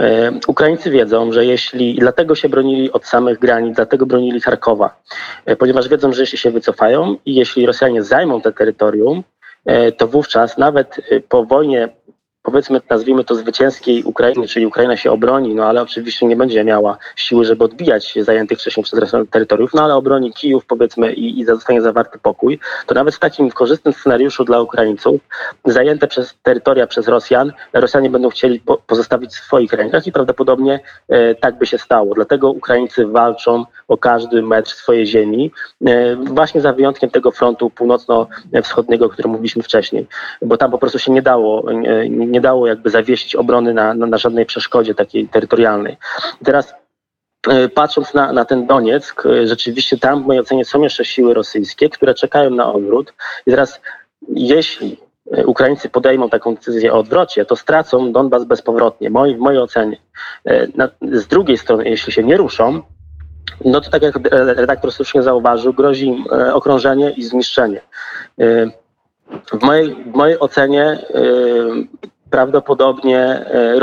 e, 0.00 0.32
Ukraińcy 0.46 0.90
wiedzą, 0.90 1.32
że 1.32 1.46
jeśli, 1.46 1.96
i 1.96 1.98
dlatego 1.98 2.34
się 2.34 2.48
bronili 2.48 2.92
od 2.92 3.06
samych 3.06 3.38
granic, 3.38 3.76
dlatego 3.76 4.06
bronili 4.06 4.40
Charkowa, 4.40 5.00
e, 5.46 5.56
ponieważ 5.56 5.88
wiedzą, 5.88 6.12
że 6.12 6.22
jeśli 6.22 6.38
się 6.38 6.50
wycofają 6.50 7.16
i 7.26 7.34
jeśli 7.34 7.66
Rosjanie 7.66 8.02
zajmą 8.02 8.40
te 8.40 8.52
terytorium, 8.52 9.22
e, 9.66 9.92
to 9.92 10.08
wówczas 10.08 10.58
nawet 10.58 11.00
e, 11.10 11.20
po 11.20 11.44
wojnie, 11.44 11.88
powiedzmy, 12.50 12.80
nazwijmy 12.90 13.24
to 13.24 13.34
zwycięskiej 13.34 14.04
Ukrainy, 14.04 14.46
czyli 14.46 14.66
Ukraina 14.66 14.96
się 14.96 15.12
obroni, 15.12 15.54
no 15.54 15.64
ale 15.64 15.82
oczywiście 15.82 16.26
nie 16.26 16.36
będzie 16.36 16.64
miała 16.64 16.98
siły, 17.16 17.44
żeby 17.44 17.64
odbijać 17.64 18.18
zajętych 18.20 18.58
wcześniej 18.58 18.84
przez 18.84 18.98
Rosjan 18.98 19.26
terytoriów, 19.26 19.74
no 19.74 19.82
ale 19.82 19.94
obroni 19.94 20.32
Kijów, 20.32 20.66
powiedzmy, 20.66 21.12
i, 21.12 21.40
i 21.40 21.44
zostanie 21.44 21.82
zawarty 21.82 22.18
pokój, 22.18 22.58
to 22.86 22.94
nawet 22.94 23.14
w 23.14 23.18
takim 23.18 23.50
korzystnym 23.50 23.94
scenariuszu 23.94 24.44
dla 24.44 24.60
Ukraińców, 24.60 25.20
zajęte 25.64 26.06
przez 26.06 26.34
terytoria 26.42 26.86
przez 26.86 27.08
Rosjan, 27.08 27.52
Rosjanie 27.72 28.10
będą 28.10 28.28
chcieli 28.28 28.60
po, 28.60 28.76
pozostawić 28.76 29.30
w 29.30 29.44
swoich 29.44 29.72
rękach 29.72 30.06
i 30.06 30.12
prawdopodobnie 30.12 30.80
e, 31.08 31.34
tak 31.34 31.58
by 31.58 31.66
się 31.66 31.78
stało. 31.78 32.14
Dlatego 32.14 32.50
Ukraińcy 32.50 33.06
walczą 33.06 33.64
o 33.88 33.96
każdy 33.96 34.42
metr 34.42 34.70
swojej 34.70 35.06
ziemi, 35.06 35.50
e, 35.86 36.16
właśnie 36.16 36.60
za 36.60 36.72
wyjątkiem 36.72 37.10
tego 37.10 37.30
frontu 37.30 37.70
północno-wschodniego, 37.70 39.06
o 39.06 39.08
którym 39.08 39.30
mówiliśmy 39.30 39.62
wcześniej, 39.62 40.06
bo 40.42 40.56
tam 40.56 40.70
po 40.70 40.78
prostu 40.78 40.98
się 40.98 41.12
nie 41.12 41.22
dało, 41.22 41.72
e, 41.72 42.08
nie 42.08 42.37
dało 42.40 42.66
jakby 42.66 42.90
zawiesić 42.90 43.36
obrony 43.36 43.74
na, 43.74 43.94
na, 43.94 44.06
na 44.06 44.18
żadnej 44.18 44.46
przeszkodzie 44.46 44.94
takiej 44.94 45.28
terytorialnej. 45.28 45.96
Teraz 46.44 46.74
e, 47.48 47.68
patrząc 47.68 48.14
na, 48.14 48.32
na 48.32 48.44
ten 48.44 48.66
Donieck, 48.66 49.26
e, 49.26 49.46
rzeczywiście 49.46 49.98
tam 49.98 50.22
w 50.22 50.26
mojej 50.26 50.40
ocenie 50.40 50.64
są 50.64 50.82
jeszcze 50.82 51.04
siły 51.04 51.34
rosyjskie, 51.34 51.90
które 51.90 52.14
czekają 52.14 52.50
na 52.50 52.72
odwrót. 52.72 53.14
I 53.46 53.50
teraz 53.50 53.80
jeśli 54.28 54.96
e, 55.32 55.46
Ukraińcy 55.46 55.88
podejmą 55.88 56.30
taką 56.30 56.54
decyzję 56.54 56.92
o 56.92 56.98
odwrocie, 56.98 57.44
to 57.44 57.56
stracą 57.56 58.12
Donbas 58.12 58.44
bezpowrotnie, 58.44 59.10
moi, 59.10 59.34
w 59.34 59.38
mojej 59.38 59.60
ocenie. 59.60 59.96
Z 61.02 61.26
drugiej 61.26 61.58
strony, 61.58 61.88
jeśli 61.88 62.12
się 62.12 62.22
nie 62.22 62.36
ruszą, 62.36 62.82
no 63.64 63.80
to 63.80 63.90
tak 63.90 64.02
jak 64.02 64.18
redaktor 64.32 64.92
słusznie 64.92 65.22
zauważył, 65.22 65.72
grozi 65.72 66.06
im 66.06 66.24
okrążenie 66.52 67.10
i 67.10 67.22
zniszczenie. 67.22 67.80
W 69.52 69.62
mojej, 69.62 69.94
w 69.94 70.14
mojej 70.14 70.38
ocenie 70.38 70.98
prawdopodobnie 72.30 73.18
e, 73.18 73.78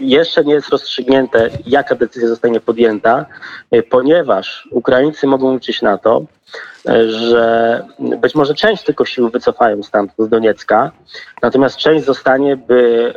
jeszcze 0.00 0.44
nie 0.44 0.54
jest 0.54 0.68
rozstrzygnięte, 0.68 1.50
jaka 1.66 1.94
decyzja 1.94 2.28
zostanie 2.28 2.60
podjęta, 2.60 3.26
e, 3.70 3.82
ponieważ 3.82 4.68
Ukraińcy 4.70 5.26
mogą 5.26 5.54
liczyć 5.54 5.82
na 5.82 5.98
to, 5.98 6.24
e, 6.88 7.08
że 7.08 7.84
być 7.98 8.34
może 8.34 8.54
część 8.54 8.84
tylko 8.84 9.04
sił 9.04 9.30
wycofają 9.30 9.82
stamtąd 9.82 10.28
z 10.28 10.30
Doniecka, 10.30 10.90
natomiast 11.42 11.76
część 11.76 12.04
zostanie, 12.04 12.56
by 12.56 13.14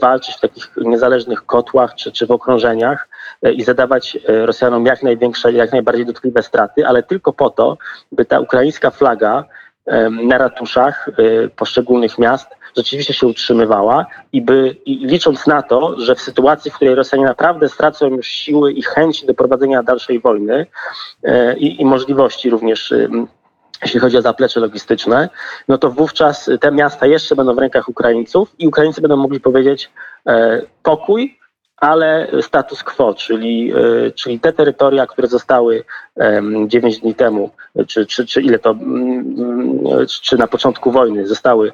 walczyć 0.00 0.36
w 0.36 0.40
takich 0.40 0.70
niezależnych 0.76 1.46
kotłach 1.46 1.94
czy, 1.94 2.12
czy 2.12 2.26
w 2.26 2.30
okrążeniach 2.30 3.08
i 3.42 3.64
zadawać 3.64 4.18
Rosjanom 4.28 4.86
jak 4.86 5.02
największe, 5.02 5.52
jak 5.52 5.72
najbardziej 5.72 6.06
dotkliwe 6.06 6.42
straty, 6.42 6.86
ale 6.86 7.02
tylko 7.02 7.32
po 7.32 7.50
to, 7.50 7.78
by 8.12 8.24
ta 8.24 8.40
ukraińska 8.40 8.90
flaga 8.90 9.44
na 10.10 10.38
ratuszach 10.38 11.08
e, 11.08 11.48
poszczególnych 11.48 12.18
miast 12.18 12.48
rzeczywiście 12.76 13.14
się 13.14 13.26
utrzymywała 13.26 14.06
i 14.32 14.42
by 14.42 14.76
i 14.86 15.06
licząc 15.06 15.46
na 15.46 15.62
to, 15.62 16.00
że 16.00 16.14
w 16.14 16.20
sytuacji, 16.20 16.70
w 16.70 16.74
której 16.74 16.94
Rosjanie 16.94 17.24
naprawdę 17.24 17.68
stracą 17.68 18.06
już 18.08 18.26
siły 18.26 18.72
i 18.72 18.82
chęci 18.82 19.26
do 19.26 19.34
prowadzenia 19.34 19.82
dalszej 19.82 20.20
wojny 20.20 20.66
e, 21.22 21.56
i, 21.56 21.82
i 21.82 21.84
możliwości 21.84 22.50
również 22.50 22.92
em, 22.92 23.26
jeśli 23.82 24.00
chodzi 24.00 24.16
o 24.16 24.22
zaplecze 24.22 24.60
logistyczne, 24.60 25.28
no 25.68 25.78
to 25.78 25.90
wówczas 25.90 26.50
te 26.60 26.72
miasta 26.72 27.06
jeszcze 27.06 27.36
będą 27.36 27.54
w 27.54 27.58
rękach 27.58 27.88
Ukraińców 27.88 28.54
i 28.58 28.68
Ukraińcy 28.68 29.00
będą 29.00 29.16
mogli 29.16 29.40
powiedzieć 29.40 29.90
e, 30.26 30.62
pokój, 30.82 31.38
ale 31.76 32.28
status 32.40 32.82
quo, 32.82 33.14
czyli, 33.14 33.72
e, 33.72 34.10
czyli 34.10 34.40
te 34.40 34.52
terytoria, 34.52 35.06
które 35.06 35.28
zostały 35.28 35.84
em, 36.16 36.68
9 36.70 36.98
dni 36.98 37.14
temu, 37.14 37.50
czy, 37.86 38.06
czy, 38.06 38.26
czy 38.26 38.42
ile 38.42 38.58
to, 38.58 38.70
mm, 38.70 39.84
czy- 40.08 40.22
czy 40.22 40.38
na 40.38 40.46
początku 40.46 40.90
wojny 40.90 41.26
zostały 41.26 41.72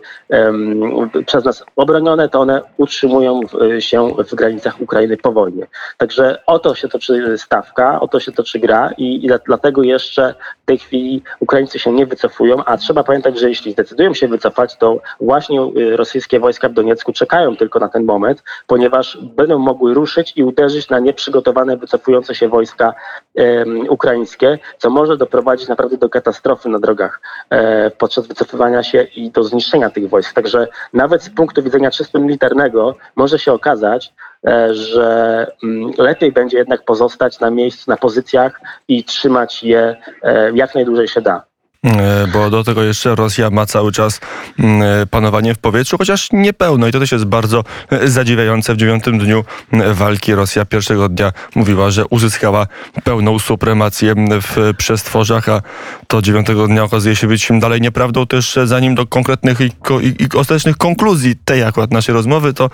przez 1.27 1.45
nas 1.45 1.65
obronione, 1.77 2.29
to 2.29 2.41
one 2.41 2.63
utrzymują 2.77 3.41
się 3.79 4.15
w 4.31 4.35
granicach 4.35 4.81
Ukrainy 4.81 5.17
po 5.17 5.33
wojnie. 5.33 5.67
Także 5.97 6.39
o 6.47 6.59
to 6.59 6.75
się 6.75 6.89
toczy 6.89 7.39
stawka, 7.39 8.01
o 8.01 8.09
to 8.09 8.21
się 8.21 8.33
toczy 8.33 8.59
gra 8.59 8.91
i, 8.99 9.25
i 9.25 9.29
dla- 9.29 9.39
dlatego 9.47 9.83
jeszcze 9.83 10.35
w 10.63 10.67
tej 10.67 10.79
chwili 10.79 11.23
Ukraińcy 11.41 11.79
się 11.79 11.93
nie 11.93 12.07
wycofują, 12.07 12.65
a 12.65 12.77
trzeba 12.77 13.05
pamiętać, 13.05 13.39
że 13.39 13.49
jeśli 13.49 13.73
zdecydują 13.73 14.15
się 14.15 14.29
wycofać, 14.29 14.77
to 14.77 15.01
właśnie 15.21 15.61
y, 15.77 15.97
rosyjskie 15.97 16.41
wojska 16.41 16.69
w 16.69 16.73
Doniecku 16.73 17.13
czekają 17.13 17.57
tylko 17.57 17.79
na 17.79 17.89
ten 17.89 18.05
moment, 18.05 18.43
ponieważ 18.67 19.19
będą 19.23 19.59
mogły 19.59 19.92
ruszyć 19.95 20.33
i 20.37 20.45
uderzyć 20.45 20.89
na 20.91 20.99
nieprzygotowane, 20.99 21.77
wycofujące 21.77 22.35
się 22.35 22.49
wojska 22.49 22.95
em, 23.35 23.89
ukraińskie, 23.89 24.59
co 24.79 24.91
może 24.91 25.17
doprowadzić 25.17 25.69
naprawdę 25.69 25.97
do 25.97 26.09
katastrofy 26.09 26.69
na 26.69 26.79
drogach 26.79 27.21
e, 27.51 27.91
podczas 27.91 28.27
wycofywania 28.27 28.83
się 28.83 29.03
i 29.03 29.31
do 29.31 29.45
zniszczenia 29.45 29.91
tych 29.91 30.09
wojsk. 30.09 30.33
Także 30.35 30.69
nawet 30.93 31.23
z 31.23 31.31
punktu 31.31 31.63
widzenia 31.63 31.91
czysto 31.91 32.19
militarnego 32.19 32.95
może 33.17 33.39
się 33.39 33.53
okazać, 33.53 34.13
e, 34.47 34.75
że 34.75 35.47
mm, 35.63 35.93
lepiej 35.99 36.33
będzie 36.33 36.59
jednak 36.59 36.85
pozostać 36.85 37.41
na 37.41 37.51
miejscu, 37.51 37.91
na 37.91 37.97
pozycjach 37.97 38.61
i 38.89 39.05
trzymać 39.05 39.63
je 39.63 39.97
e, 40.23 40.53
jak 40.55 40.75
najdłużej 40.75 41.09
się 41.09 41.21
da. 41.21 41.52
E, 41.87 42.27
Bo 42.33 42.51
do 42.51 42.65
tego 42.65 42.83
jeszcze 42.83 43.15
Rosja 43.15 43.51
ma 43.51 43.67
cały 43.67 43.93
czas 43.93 44.21
mm, 44.59 44.83
e, 44.83 45.07
panowanie 45.07 45.55
w 45.55 45.59
powietrzu, 45.59 45.99
chociaż 45.99 46.29
niepełno. 46.33 46.89
I 46.89 46.93
to 46.93 47.01
też 47.01 47.13
jest 47.13 47.25
bardzo 47.25 47.65
e, 47.91 48.09
zadziwiające. 48.09 48.75
W 48.75 48.77
dziewiątym 48.77 49.19
dniu 49.19 49.45
m, 49.73 49.95
walki 49.95 50.35
Rosja 50.35 50.65
pierwszego 50.65 51.09
dnia 51.09 51.33
mówiła, 51.55 51.91
że 51.91 52.07
uzyskała 52.07 52.67
pełną 53.05 53.39
supremację 53.39 54.13
m, 54.13 54.29
w 54.41 54.75
przestworzach, 54.79 55.49
a 55.49 55.63
to 56.07 56.23
dziewiątego 56.23 56.67
dnia 56.67 56.85
okazuje 56.85 57.17
się 57.17 57.27
być 57.27 57.49
dalej 57.61 57.81
nieprawdą. 57.81 58.27
Też 58.27 58.59
zanim 58.65 58.95
do 58.95 59.07
konkretnych 59.07 59.61
i, 59.61 59.65
i, 60.01 60.23
i 60.23 60.29
ostatecznych 60.35 60.77
konkluzji 60.77 61.37
tej 61.45 61.63
akurat 61.63 61.91
naszej 61.91 62.15
rozmowy, 62.15 62.55
to 62.55 62.71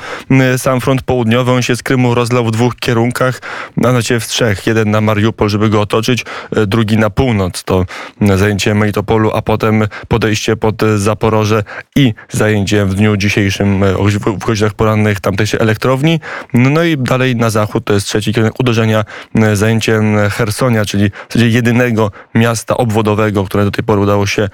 sam 0.56 0.80
front 0.80 1.02
południowy 1.02 1.52
on 1.52 1.62
się 1.62 1.76
z 1.76 1.82
Krymu 1.82 2.14
rozlał 2.14 2.46
w 2.46 2.50
dwóch 2.50 2.76
kierunkach, 2.76 3.40
a 3.84 3.90
znaczy 3.90 4.20
w 4.20 4.26
trzech. 4.26 4.66
Jeden 4.66 4.90
na 4.90 5.00
Mariupol, 5.00 5.48
żeby 5.48 5.68
go 5.68 5.80
otoczyć, 5.80 6.24
drugi 6.66 6.96
na 6.96 7.10
północ. 7.10 7.64
To 7.64 7.84
zajęcie 8.36 8.74
Melitopolu, 8.98 9.30
a 9.34 9.42
potem 9.42 9.86
podejście 10.08 10.56
pod 10.56 10.82
e, 10.82 10.98
Zaporoże 10.98 11.62
i 11.96 12.14
zajęcie 12.28 12.84
w 12.84 12.94
dniu 12.94 13.16
dzisiejszym 13.16 13.82
e, 13.82 13.94
w 14.26 14.38
godzinach 14.38 14.74
porannych 14.74 15.20
tamtejszej 15.20 15.60
elektrowni. 15.60 16.20
No 16.54 16.84
i 16.84 16.96
dalej 16.96 17.36
na 17.36 17.50
zachód 17.50 17.84
to 17.84 17.92
jest 17.94 18.06
trzeci 18.06 18.34
kierunek 18.34 18.60
uderzenia, 18.60 19.04
zajęcie 19.54 20.00
Hersonia, 20.30 20.84
czyli 20.84 21.10
w 21.28 21.32
zasadzie 21.32 21.48
jedynego 21.48 22.10
miasta 22.34 22.76
obwodowego, 22.76 23.44
które 23.44 23.64
do 23.64 23.70
tej 23.70 23.84
pory 23.84 24.00
udało 24.00 24.26
się 24.26 24.48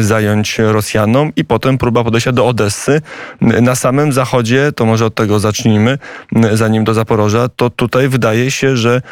zająć 0.00 0.58
Rosjanom 0.58 1.32
i 1.36 1.44
potem 1.44 1.78
próba 1.78 2.04
podejścia 2.04 2.32
do 2.32 2.46
Odessy. 2.46 3.00
Na 3.40 3.74
samym 3.74 4.12
zachodzie, 4.12 4.72
to 4.72 4.86
może 4.86 5.06
od 5.06 5.14
tego 5.14 5.38
zacznijmy, 5.38 5.98
zanim 6.52 6.84
do 6.84 6.94
Zaporoża, 6.94 7.48
to 7.48 7.70
tutaj 7.70 8.08
wydaje 8.08 8.50
się, 8.50 8.76
że 8.76 9.02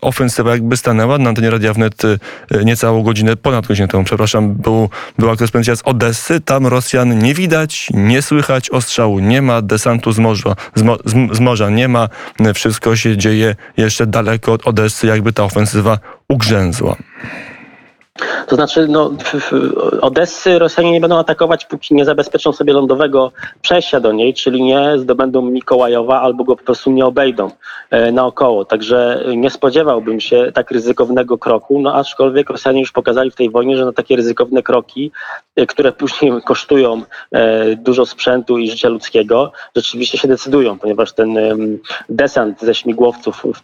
ofensywa 0.00 0.50
jakby 0.50 0.76
stanęła. 0.76 1.18
Na 1.18 1.28
antenie 1.28 1.50
Radia 1.50 1.72
Wnet 1.72 2.04
y, 2.04 2.18
niecałą 2.64 3.02
godzinę, 3.02 3.36
ponad 3.36 3.66
godzinę 3.66 3.88
temu, 3.88 4.04
przepraszam, 4.06 4.54
był, 4.54 4.88
była 5.18 5.36
korespondencja 5.36 5.76
z 5.76 5.82
Odessy. 5.84 6.40
Tam 6.40 6.66
Rosjan 6.66 7.18
nie 7.18 7.34
widać, 7.34 7.88
nie 7.94 8.22
słychać 8.22 8.70
ostrzału, 8.70 9.18
nie 9.18 9.42
ma 9.42 9.62
desantu 9.62 10.12
z 10.12 10.18
morza, 10.18 10.56
z, 10.74 10.80
z, 11.04 11.36
z 11.36 11.40
morza 11.40 11.70
nie 11.70 11.88
ma. 11.88 12.08
Wszystko 12.54 12.96
się 12.96 13.16
dzieje 13.16 13.56
jeszcze 13.76 14.06
daleko 14.06 14.52
od 14.52 14.66
Odessy, 14.66 15.06
jakby 15.06 15.32
ta 15.32 15.44
ofensywa 15.44 15.98
ugrzęzła. 16.28 16.96
To 18.46 18.56
znaczy, 18.56 18.88
no, 18.88 19.10
Odessy 20.00 20.58
Rosjanie 20.58 20.92
nie 20.92 21.00
będą 21.00 21.18
atakować, 21.18 21.64
póki 21.64 21.94
nie 21.94 22.04
zabezpieczą 22.04 22.52
sobie 22.52 22.72
lądowego 22.72 23.32
przejścia 23.62 24.00
do 24.00 24.12
niej, 24.12 24.34
czyli 24.34 24.62
nie 24.62 24.98
zdobędą 24.98 25.42
Mikołajowa 25.42 26.20
albo 26.20 26.44
go 26.44 26.56
po 26.56 26.64
prostu 26.64 26.90
nie 26.90 27.06
obejdą 27.06 27.50
e, 27.90 28.12
naokoło. 28.12 28.64
Także 28.64 29.24
nie 29.36 29.50
spodziewałbym 29.50 30.20
się 30.20 30.52
tak 30.54 30.70
ryzykownego 30.70 31.38
kroku, 31.38 31.80
no 31.80 31.94
aczkolwiek 31.94 32.50
Rosjanie 32.50 32.80
już 32.80 32.92
pokazali 32.92 33.30
w 33.30 33.34
tej 33.34 33.50
wojnie, 33.50 33.76
że 33.76 33.84
na 33.84 33.92
takie 33.92 34.16
ryzykowne 34.16 34.62
kroki, 34.62 35.12
e, 35.56 35.66
które 35.66 35.92
później 35.92 36.32
kosztują 36.44 37.02
e, 37.32 37.76
dużo 37.76 38.06
sprzętu 38.06 38.58
i 38.58 38.70
życia 38.70 38.88
ludzkiego, 38.88 39.52
rzeczywiście 39.76 40.18
się 40.18 40.28
decydują, 40.28 40.78
ponieważ 40.78 41.12
ten 41.12 41.38
desant 42.08 42.60
ze 42.60 42.74
śmigłowców 42.74 43.42
w, 43.54 43.58
w 43.58 43.62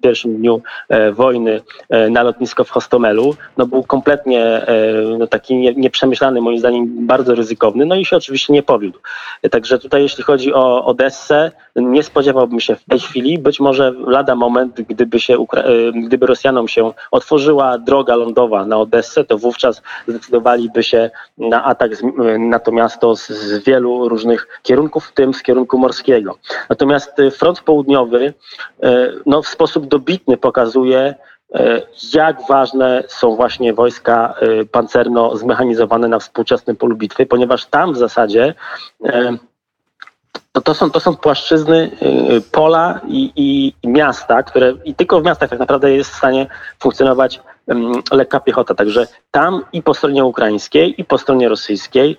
pierwszym 0.00 0.36
dniu 0.36 0.62
e, 0.88 1.12
wojny 1.12 1.62
e, 1.88 2.10
na 2.10 2.22
lotnisko 2.22 2.64
w 2.64 2.70
Hostomelu 2.70 3.36
no, 3.56 3.66
był 3.66 3.82
kompletnie 3.90 4.44
e, 4.44 4.92
no, 5.18 5.26
taki 5.26 5.56
nie, 5.56 5.74
nieprzemyślany, 5.74 6.40
moim 6.40 6.58
zdaniem 6.58 7.06
bardzo 7.06 7.34
ryzykowny, 7.34 7.86
no 7.86 7.94
i 7.94 8.04
się 8.04 8.16
oczywiście 8.16 8.52
nie 8.52 8.62
powiódł. 8.62 8.98
E, 9.42 9.48
Także 9.48 9.78
tutaj 9.78 10.02
jeśli 10.02 10.24
chodzi 10.24 10.54
o 10.54 10.84
Odessę, 10.84 11.50
nie 11.76 12.02
spodziewałbym 12.02 12.60
się 12.60 12.76
w 12.76 12.84
tej 12.84 13.00
chwili, 13.00 13.38
być 13.38 13.60
może 13.60 13.92
lada 14.06 14.34
moment, 14.34 14.80
gdyby, 14.80 15.20
się, 15.20 15.34
e, 15.34 15.92
gdyby 15.92 16.26
Rosjanom 16.26 16.68
się 16.68 16.92
otworzyła 17.10 17.78
droga 17.78 18.16
lądowa 18.16 18.66
na 18.66 18.76
Odessę, 18.76 19.24
to 19.24 19.38
wówczas 19.38 19.82
zdecydowaliby 20.08 20.82
się 20.82 21.10
na 21.38 21.64
atak 21.64 21.96
z, 21.96 22.02
na 22.38 22.58
to 22.58 22.72
miasto 22.72 23.16
z, 23.16 23.28
z 23.28 23.64
wielu 23.64 24.08
różnych 24.08 24.60
kierunków, 24.62 25.06
w 25.06 25.12
tym 25.12 25.34
z 25.34 25.42
kierunku 25.42 25.78
morskiego. 25.78 26.38
Natomiast 26.68 27.20
e, 27.20 27.30
front 27.30 27.60
południowy 27.60 28.34
e, 28.82 29.12
no, 29.26 29.42
w 29.42 29.48
sposób 29.48 29.86
dobitny 29.86 30.36
pokazuje, 30.36 30.98
e, 30.98 31.14
jak 32.14 32.36
ważne 32.48 33.04
są 33.08 33.36
właśnie 33.36 33.74
wojska 33.74 34.34
e, 34.40 34.64
pancerno 34.64 35.36
zmechanizowane 35.36 36.08
na 36.08 36.18
współczesnym 36.18 36.76
polu 36.76 36.96
bitwy, 36.96 37.26
ponieważ 37.26 37.66
tam 37.66 37.92
w 37.92 37.96
zasadzie 37.96 38.54
e, 39.04 39.36
to, 40.52 40.60
to, 40.60 40.74
są, 40.74 40.90
to 40.90 41.00
są 41.00 41.16
płaszczyzny, 41.16 41.90
pola 42.52 43.00
i, 43.08 43.32
i, 43.36 43.74
i 43.82 43.88
miasta, 43.88 44.42
które 44.42 44.72
i 44.84 44.94
tylko 44.94 45.20
w 45.20 45.24
miastach 45.24 45.50
tak 45.50 45.58
naprawdę 45.58 45.92
jest 45.92 46.10
w 46.10 46.16
stanie 46.16 46.46
funkcjonować 46.78 47.40
ym, 47.70 47.92
lekka 48.12 48.40
piechota. 48.40 48.74
Także 48.74 49.06
tam 49.30 49.64
i 49.72 49.82
po 49.82 49.94
stronie 49.94 50.24
ukraińskiej, 50.24 51.00
i 51.00 51.04
po 51.04 51.18
stronie 51.18 51.48
rosyjskiej 51.48 52.18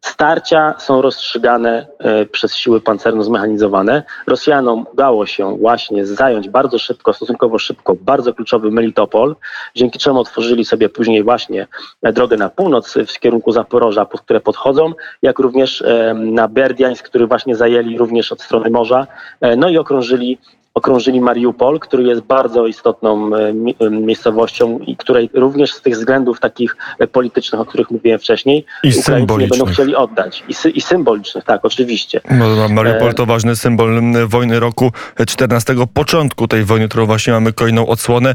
starcia 0.00 0.74
są 0.78 1.02
rozstrzygane 1.02 1.86
y, 2.22 2.26
przez 2.26 2.54
siły 2.54 2.80
pancerno 2.80 3.22
zmechanizowane. 3.22 4.02
Rosjanom 4.26 4.86
udało 4.92 5.26
się 5.26 5.58
właśnie 5.58 6.06
zająć 6.06 6.48
bardzo 6.48 6.78
szybko, 6.78 7.12
stosunkowo 7.12 7.58
szybko, 7.58 7.94
bardzo 8.00 8.34
kluczowy 8.34 8.70
Melitopol, 8.70 9.36
dzięki 9.74 9.98
czemu 9.98 10.20
otworzyli 10.20 10.64
sobie 10.64 10.88
później 10.88 11.22
właśnie 11.22 11.66
e, 12.02 12.12
drogę 12.12 12.36
na 12.36 12.48
północ 12.48 12.94
w 12.94 13.18
kierunku 13.20 13.52
Zaporoża, 13.52 14.04
pod 14.04 14.20
które 14.20 14.40
podchodzą, 14.40 14.92
jak 15.22 15.38
również 15.38 15.82
e, 15.82 16.14
na 16.14 16.48
Berdiańsk, 16.48 17.08
który 17.08 17.26
właśnie 17.26 17.56
zajęli 17.56 17.98
również 17.98 18.32
od 18.32 18.42
strony 18.42 18.70
morza, 18.70 19.06
e, 19.40 19.56
no 19.56 19.68
i 19.68 19.78
okrążyli 19.78 20.38
okrążyli 20.78 21.20
Mariupol, 21.20 21.80
który 21.80 22.02
jest 22.02 22.20
bardzo 22.20 22.66
istotną 22.66 23.30
e, 23.36 23.48
e, 23.80 23.90
miejscowością 23.90 24.78
i 24.78 24.96
której 24.96 25.30
również 25.34 25.72
z 25.72 25.82
tych 25.82 25.94
względów 25.94 26.40
takich 26.40 26.76
e, 26.98 27.06
politycznych, 27.06 27.60
o 27.60 27.64
których 27.64 27.90
mówiłem 27.90 28.18
wcześniej, 28.18 28.64
I 28.84 28.92
Ukraińcy 28.98 29.36
nie 29.38 29.46
będą 29.46 29.64
chcieli 29.66 29.94
oddać. 29.96 30.44
I, 30.48 30.54
sy- 30.54 30.70
I 30.70 30.80
symbolicznych, 30.80 31.44
tak, 31.44 31.64
oczywiście. 31.64 32.20
No, 32.30 32.68
Mariupol 32.68 33.14
to 33.14 33.26
ważny 33.26 33.56
symbol 33.56 34.02
wojny 34.26 34.60
roku 34.60 34.92
14, 35.26 35.74
początku 35.94 36.48
tej 36.48 36.64
wojny, 36.64 36.88
którą 36.88 37.06
właśnie 37.06 37.32
mamy 37.32 37.52
kolejną 37.52 37.86
odsłonę. 37.86 38.34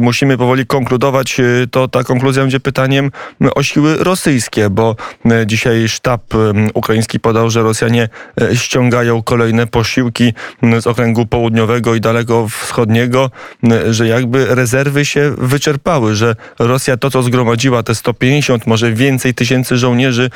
Musimy 0.00 0.38
powoli 0.38 0.66
konkludować. 0.66 1.40
To 1.70 1.88
ta 1.88 2.04
konkluzja 2.04 2.42
będzie 2.42 2.60
pytaniem 2.60 3.10
o 3.54 3.62
siły 3.62 3.96
rosyjskie, 3.96 4.70
bo 4.70 4.96
dzisiaj 5.46 5.88
sztab 5.88 6.22
ukraiński 6.74 7.20
podał, 7.20 7.50
że 7.50 7.62
Rosjanie 7.62 8.08
ściągają 8.54 9.22
kolejne 9.22 9.66
posiłki 9.66 10.32
z 10.80 10.86
okręgu 10.86 11.26
południowego 11.26 11.79
i 11.94 12.00
daleko 12.00 12.48
wschodniego, 12.48 13.30
że 13.90 14.06
jakby 14.06 14.54
rezerwy 14.54 15.04
się 15.04 15.34
wyczerpały, 15.38 16.14
że 16.14 16.36
Rosja 16.58 16.96
to, 16.96 17.10
co 17.10 17.22
zgromadziła, 17.22 17.82
te 17.82 17.94
150, 17.94 18.66
może 18.66 18.92
więcej 18.92 19.34
tysięcy 19.34 19.76
żołnierzy 19.76 20.30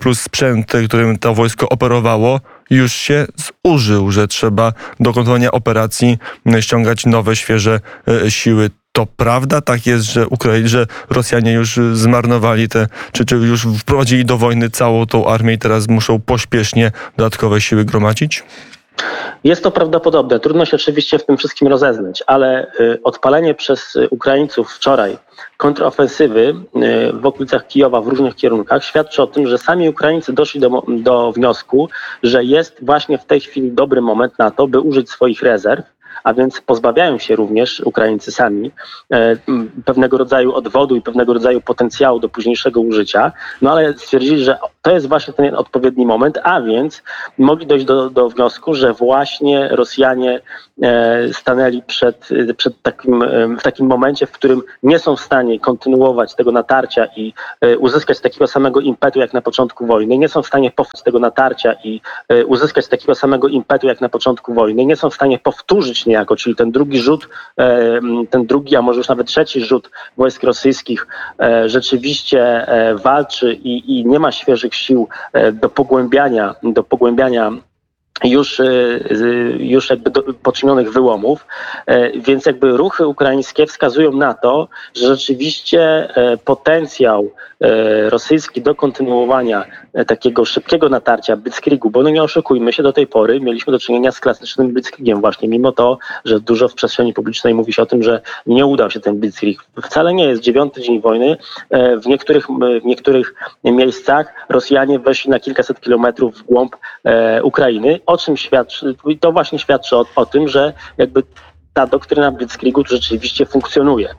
plus 0.00 0.20
sprzęt, 0.20 0.72
którym 0.88 1.18
to 1.18 1.34
wojsko 1.34 1.68
operowało, 1.68 2.40
już 2.70 2.92
się 2.92 3.26
zużył, 3.66 4.10
że 4.10 4.28
trzeba 4.28 4.72
do 5.00 5.12
kontynuowania 5.12 5.50
operacji 5.52 6.18
ściągać 6.60 7.06
nowe, 7.06 7.36
świeże 7.36 7.80
e, 8.08 8.30
siły. 8.30 8.70
To 8.92 9.06
prawda? 9.06 9.60
Tak 9.60 9.86
jest, 9.86 10.04
że 10.04 10.26
Ukrai- 10.26 10.66
że 10.66 10.86
Rosjanie 11.10 11.52
już 11.52 11.78
zmarnowali 11.92 12.68
te, 12.68 12.86
czy, 13.12 13.24
czy 13.24 13.36
już 13.36 13.66
wprowadzili 13.78 14.24
do 14.24 14.38
wojny 14.38 14.70
całą 14.70 15.06
tą 15.06 15.26
armię 15.26 15.52
i 15.54 15.58
teraz 15.58 15.88
muszą 15.88 16.20
pośpiesznie 16.20 16.92
dodatkowe 17.16 17.60
siły 17.60 17.84
gromadzić? 17.84 18.42
Jest 19.44 19.62
to 19.62 19.70
prawdopodobne. 19.70 20.40
Trudno 20.40 20.64
się 20.64 20.76
oczywiście 20.76 21.18
w 21.18 21.26
tym 21.26 21.36
wszystkim 21.36 21.68
rozeznać, 21.68 22.22
ale 22.26 22.66
y, 22.80 23.00
odpalenie 23.02 23.54
przez 23.54 23.96
y, 23.96 24.08
Ukraińców 24.10 24.72
wczoraj 24.72 25.18
kontrofensywy 25.56 26.54
y, 26.76 27.12
w 27.12 27.26
okolicach 27.26 27.66
Kijowa 27.66 28.00
w 28.00 28.08
różnych 28.08 28.34
kierunkach 28.34 28.84
świadczy 28.84 29.22
o 29.22 29.26
tym, 29.26 29.46
że 29.46 29.58
sami 29.58 29.88
Ukraińcy 29.88 30.32
doszli 30.32 30.60
do, 30.60 30.82
do 30.88 31.32
wniosku, 31.32 31.88
że 32.22 32.44
jest 32.44 32.84
właśnie 32.84 33.18
w 33.18 33.24
tej 33.24 33.40
chwili 33.40 33.72
dobry 33.72 34.00
moment 34.00 34.38
na 34.38 34.50
to, 34.50 34.66
by 34.66 34.80
użyć 34.80 35.10
swoich 35.10 35.42
rezerw. 35.42 35.84
A 36.24 36.34
więc 36.34 36.60
pozbawiają 36.60 37.18
się 37.18 37.36
również 37.36 37.80
Ukraińcy 37.80 38.32
sami 38.32 38.70
e, 39.12 39.36
pewnego 39.84 40.18
rodzaju 40.18 40.54
odwodu 40.54 40.96
i 40.96 41.02
pewnego 41.02 41.34
rodzaju 41.34 41.60
potencjału 41.60 42.20
do 42.20 42.28
późniejszego 42.28 42.80
użycia. 42.80 43.32
No 43.62 43.72
ale 43.72 43.92
stwierdzili, 43.92 44.44
że 44.44 44.58
to 44.84 44.90
jest 44.90 45.08
właśnie 45.08 45.34
ten 45.34 45.54
odpowiedni 45.54 46.06
moment, 46.06 46.38
a 46.42 46.60
więc 46.60 47.02
mogli 47.38 47.66
dojść 47.66 47.84
do, 47.84 48.10
do 48.10 48.28
wniosku, 48.28 48.74
że 48.74 48.92
właśnie 48.92 49.68
Rosjanie 49.68 50.40
e, 50.82 51.32
stanęli 51.32 51.82
przed, 51.82 52.28
przed 52.56 52.82
takim, 52.82 53.22
e, 53.22 53.48
w 53.58 53.62
takim 53.62 53.86
momencie, 53.86 54.26
w 54.26 54.32
którym 54.32 54.62
nie 54.82 54.98
są 54.98 55.16
w 55.16 55.20
stanie 55.20 55.60
kontynuować 55.60 56.34
tego 56.34 56.52
natarcia 56.52 57.06
i 57.16 57.32
e, 57.60 57.78
uzyskać 57.78 58.20
takiego 58.20 58.46
samego 58.46 58.80
impetu 58.80 59.18
jak 59.18 59.32
na 59.32 59.42
początku 59.42 59.86
wojny, 59.86 60.18
nie 60.18 60.28
są 60.28 60.42
w 60.42 60.46
stanie 60.46 60.70
powtórzyć 60.70 61.04
tego 61.04 61.18
natarcia 61.18 61.74
i 61.84 62.00
uzyskać 62.46 62.88
takiego 62.88 63.14
samego 63.14 63.48
impetu 63.48 63.86
jak 63.86 64.00
na 64.00 64.08
początku 64.08 64.54
wojny, 64.54 64.86
nie 64.86 64.96
są 64.96 65.10
w 65.10 65.14
stanie 65.14 65.38
powtórzyć 65.38 66.06
niejako, 66.06 66.36
czyli 66.36 66.56
ten 66.56 66.72
drugi 66.72 66.98
rzut, 66.98 67.28
ten 68.30 68.46
drugi, 68.46 68.76
a 68.76 68.82
może 68.82 68.98
już 68.98 69.08
nawet 69.08 69.26
trzeci 69.26 69.60
rzut 69.60 69.90
wojsk 70.16 70.42
rosyjskich 70.42 71.06
rzeczywiście 71.66 72.66
walczy 73.04 73.54
i, 73.54 74.00
i 74.00 74.06
nie 74.06 74.18
ma 74.18 74.32
świeżych 74.32 74.73
sił 74.74 75.08
e, 75.32 75.52
do 75.52 75.68
pogłębiania, 75.68 76.54
do 76.62 76.84
pogłębiania 76.84 77.52
już, 78.24 78.56
z- 79.10 79.60
już 79.60 79.90
jakby 79.90 80.10
do, 80.10 80.22
poczynionych 80.42 80.92
wyłomów, 80.92 81.46
E, 81.86 82.10
więc 82.18 82.46
jakby 82.46 82.76
ruchy 82.76 83.06
ukraińskie 83.06 83.66
wskazują 83.66 84.12
na 84.12 84.34
to, 84.34 84.68
że 84.94 85.06
rzeczywiście 85.16 85.80
e, 86.16 86.36
potencjał 86.36 87.30
e, 87.60 88.10
rosyjski 88.10 88.62
do 88.62 88.74
kontynuowania 88.74 89.64
takiego 90.06 90.44
szybkiego 90.44 90.88
natarcia 90.88 91.36
Blitzkriegu, 91.36 91.90
bo 91.90 92.02
no 92.02 92.10
nie 92.10 92.22
oszukujmy 92.22 92.72
się, 92.72 92.82
do 92.82 92.92
tej 92.92 93.06
pory 93.06 93.40
mieliśmy 93.40 93.72
do 93.72 93.78
czynienia 93.78 94.12
z 94.12 94.20
klasycznym 94.20 94.72
Blitzkriegiem 94.72 95.20
właśnie, 95.20 95.48
mimo 95.48 95.72
to, 95.72 95.98
że 96.24 96.40
dużo 96.40 96.68
w 96.68 96.74
przestrzeni 96.74 97.12
publicznej 97.12 97.54
mówi 97.54 97.72
się 97.72 97.82
o 97.82 97.86
tym, 97.86 98.02
że 98.02 98.20
nie 98.46 98.66
udał 98.66 98.90
się 98.90 99.00
ten 99.00 99.20
Blitzkrieg. 99.20 99.58
Wcale 99.82 100.14
nie 100.14 100.24
jest 100.24 100.42
dziewiąty 100.42 100.80
dzień 100.80 101.00
wojny. 101.00 101.36
W 102.02 102.06
niektórych, 102.06 102.46
w 102.82 102.84
niektórych 102.84 103.34
miejscach 103.64 104.34
Rosjanie 104.48 104.98
weszli 104.98 105.30
na 105.30 105.40
kilkaset 105.40 105.80
kilometrów 105.80 106.34
w 106.38 106.42
głąb 106.42 106.76
Ukrainy, 107.42 108.00
o 108.06 108.18
czym 108.18 108.36
świadczy, 108.36 108.96
i 109.06 109.18
to 109.18 109.32
właśnie 109.32 109.58
świadczy 109.58 109.96
o, 109.96 110.06
o 110.16 110.26
tym, 110.26 110.48
że 110.48 110.72
jakby 110.98 111.22
ta 111.72 111.86
doktryna 111.86 112.30
Blitzkriegu 112.30 112.82
rzeczywiście 112.86 113.46
funkcjonuje. 113.46 114.14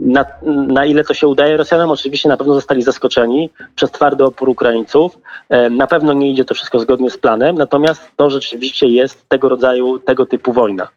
Na, 0.00 0.24
na 0.46 0.84
ile 0.84 1.04
to 1.04 1.14
się 1.14 1.28
udaje 1.28 1.56
Rosjanom, 1.56 1.90
oczywiście 1.90 2.28
na 2.28 2.36
pewno 2.36 2.54
zostali 2.54 2.82
zaskoczeni 2.82 3.50
przez 3.74 3.90
twardy 3.90 4.24
opór 4.24 4.48
Ukraińców. 4.48 5.18
E, 5.48 5.70
Na 5.70 5.86
pewno 5.86 6.12
nie 6.12 6.30
idzie 6.30 6.44
to 6.44 6.54
wszystko 6.54 6.78
zgodnie 6.78 7.10
z 7.10 7.18
planem, 7.18 7.58
natomiast 7.58 8.10
to 8.16 8.30
rzeczywiście 8.30 8.86
jest 8.86 9.28
tego 9.28 9.48
rodzaju, 9.48 9.98
tego 9.98 10.26
typu 10.26 10.52
wojna. 10.52 10.88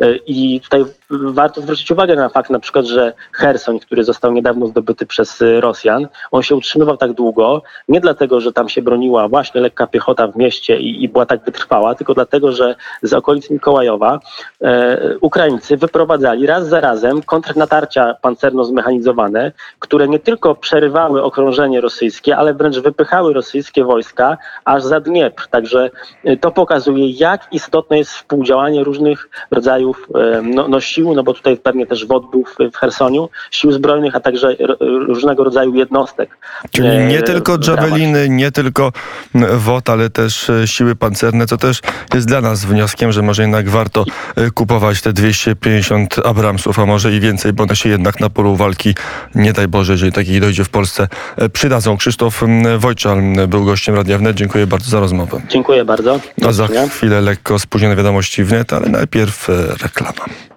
E, 0.00 0.16
I 0.16 0.60
tutaj 0.60 0.84
warto 1.10 1.60
zwrócić 1.60 1.90
uwagę 1.90 2.16
na 2.16 2.28
fakt 2.28 2.50
na 2.50 2.58
przykład, 2.58 2.86
że 2.86 3.12
Hersoń, 3.32 3.80
który 3.80 4.04
został 4.04 4.32
niedawno 4.32 4.66
zdobyty 4.66 5.06
przez 5.06 5.42
e, 5.42 5.60
Rosjan, 5.60 6.08
on 6.30 6.42
się 6.42 6.56
utrzymywał 6.56 6.96
tak 6.96 7.12
długo, 7.12 7.62
nie 7.88 8.00
dlatego, 8.00 8.40
że 8.40 8.52
tam 8.52 8.68
się 8.68 8.82
broniła 8.82 9.28
właśnie 9.28 9.60
lekka 9.60 9.86
piechota 9.86 10.26
w 10.26 10.36
mieście 10.36 10.80
i, 10.80 11.04
i 11.04 11.08
była 11.08 11.26
tak 11.26 11.44
wytrwała, 11.44 11.94
tylko 11.94 12.14
dlatego, 12.14 12.52
że 12.52 12.74
z 13.02 13.12
okolic 13.12 13.50
Mikołajowa 13.50 14.20
e, 14.62 14.98
Ukraińcy 15.20 15.76
wyprowadzali 15.76 16.46
raz 16.46 16.68
za 16.68 16.80
razem 16.80 17.22
kontrnatarcia 17.22 18.14
pancerne 18.22 18.49
pancerno 18.50 18.64
zmechanizowane, 18.64 19.52
które 19.78 20.08
nie 20.08 20.18
tylko 20.18 20.54
przerywały 20.54 21.22
okrążenie 21.22 21.80
rosyjskie, 21.80 22.36
ale 22.36 22.54
wręcz 22.54 22.78
wypychały 22.78 23.32
rosyjskie 23.32 23.84
wojska 23.84 24.38
aż 24.64 24.82
za 24.82 25.00
Dniepr. 25.00 25.48
Także 25.48 25.90
y, 26.24 26.36
to 26.36 26.50
pokazuje, 26.50 27.10
jak 27.10 27.52
istotne 27.52 27.98
jest 27.98 28.10
współdziałanie 28.10 28.84
różnych 28.84 29.28
rodzajów 29.50 30.08
e, 30.14 30.42
no, 30.42 30.68
no 30.68 30.80
sił, 30.80 31.14
no 31.14 31.22
bo 31.22 31.34
tutaj 31.34 31.56
pewnie 31.56 31.86
też 31.86 32.06
WOD 32.06 32.30
był 32.30 32.44
w, 32.44 32.76
Chersoniu, 32.76 33.28
sił 33.50 33.72
zbrojnych, 33.72 34.16
a 34.16 34.20
także 34.20 34.56
różnego 34.80 35.44
rodzaju 35.44 35.74
jednostek. 35.74 36.38
Czyli 36.70 36.88
e, 36.88 37.06
nie 37.06 37.22
tylko 37.22 37.58
Javeliny, 37.68 38.28
nie 38.28 38.52
tylko 38.52 38.92
WOT, 39.34 39.90
ale 39.90 40.10
też 40.10 40.50
e, 40.50 40.66
siły 40.66 40.96
pancerne, 40.96 41.46
co 41.46 41.56
też 41.56 41.80
jest 42.14 42.26
dla 42.26 42.40
nas 42.40 42.64
wnioskiem, 42.64 43.12
że 43.12 43.22
może 43.22 43.42
jednak 43.42 43.68
warto 43.68 44.04
e, 44.36 44.50
kupować 44.50 45.02
te 45.02 45.12
250 45.12 46.18
Abramsów, 46.24 46.78
a 46.78 46.86
może 46.86 47.12
i 47.12 47.20
więcej, 47.20 47.52
bo 47.52 47.62
one 47.62 47.76
się 47.76 47.88
jednak 47.88 48.20
na 48.20 48.29
polu 48.30 48.56
walki, 48.56 48.94
nie 49.34 49.52
daj 49.52 49.68
Boże, 49.68 49.92
jeżeli 49.92 50.12
takich 50.12 50.40
dojdzie 50.40 50.64
w 50.64 50.68
Polsce, 50.68 51.08
e, 51.36 51.48
przydadzą. 51.48 51.96
Krzysztof 51.96 52.42
Wojczal 52.78 53.22
był 53.48 53.64
gościem 53.64 53.94
Radia 53.94 54.18
Wnet. 54.18 54.36
Dziękuję 54.36 54.66
bardzo 54.66 54.90
za 54.90 55.00
rozmowę. 55.00 55.40
Dziękuję 55.48 55.84
bardzo. 55.84 56.20
A 56.46 56.52
za 56.52 56.68
chwilę 56.90 57.20
lekko 57.20 57.58
spóźnione 57.58 57.96
wiadomości 57.96 58.44
wnet, 58.44 58.72
ale 58.72 58.88
najpierw 58.88 59.50
e, 59.50 59.52
reklama. 59.82 60.49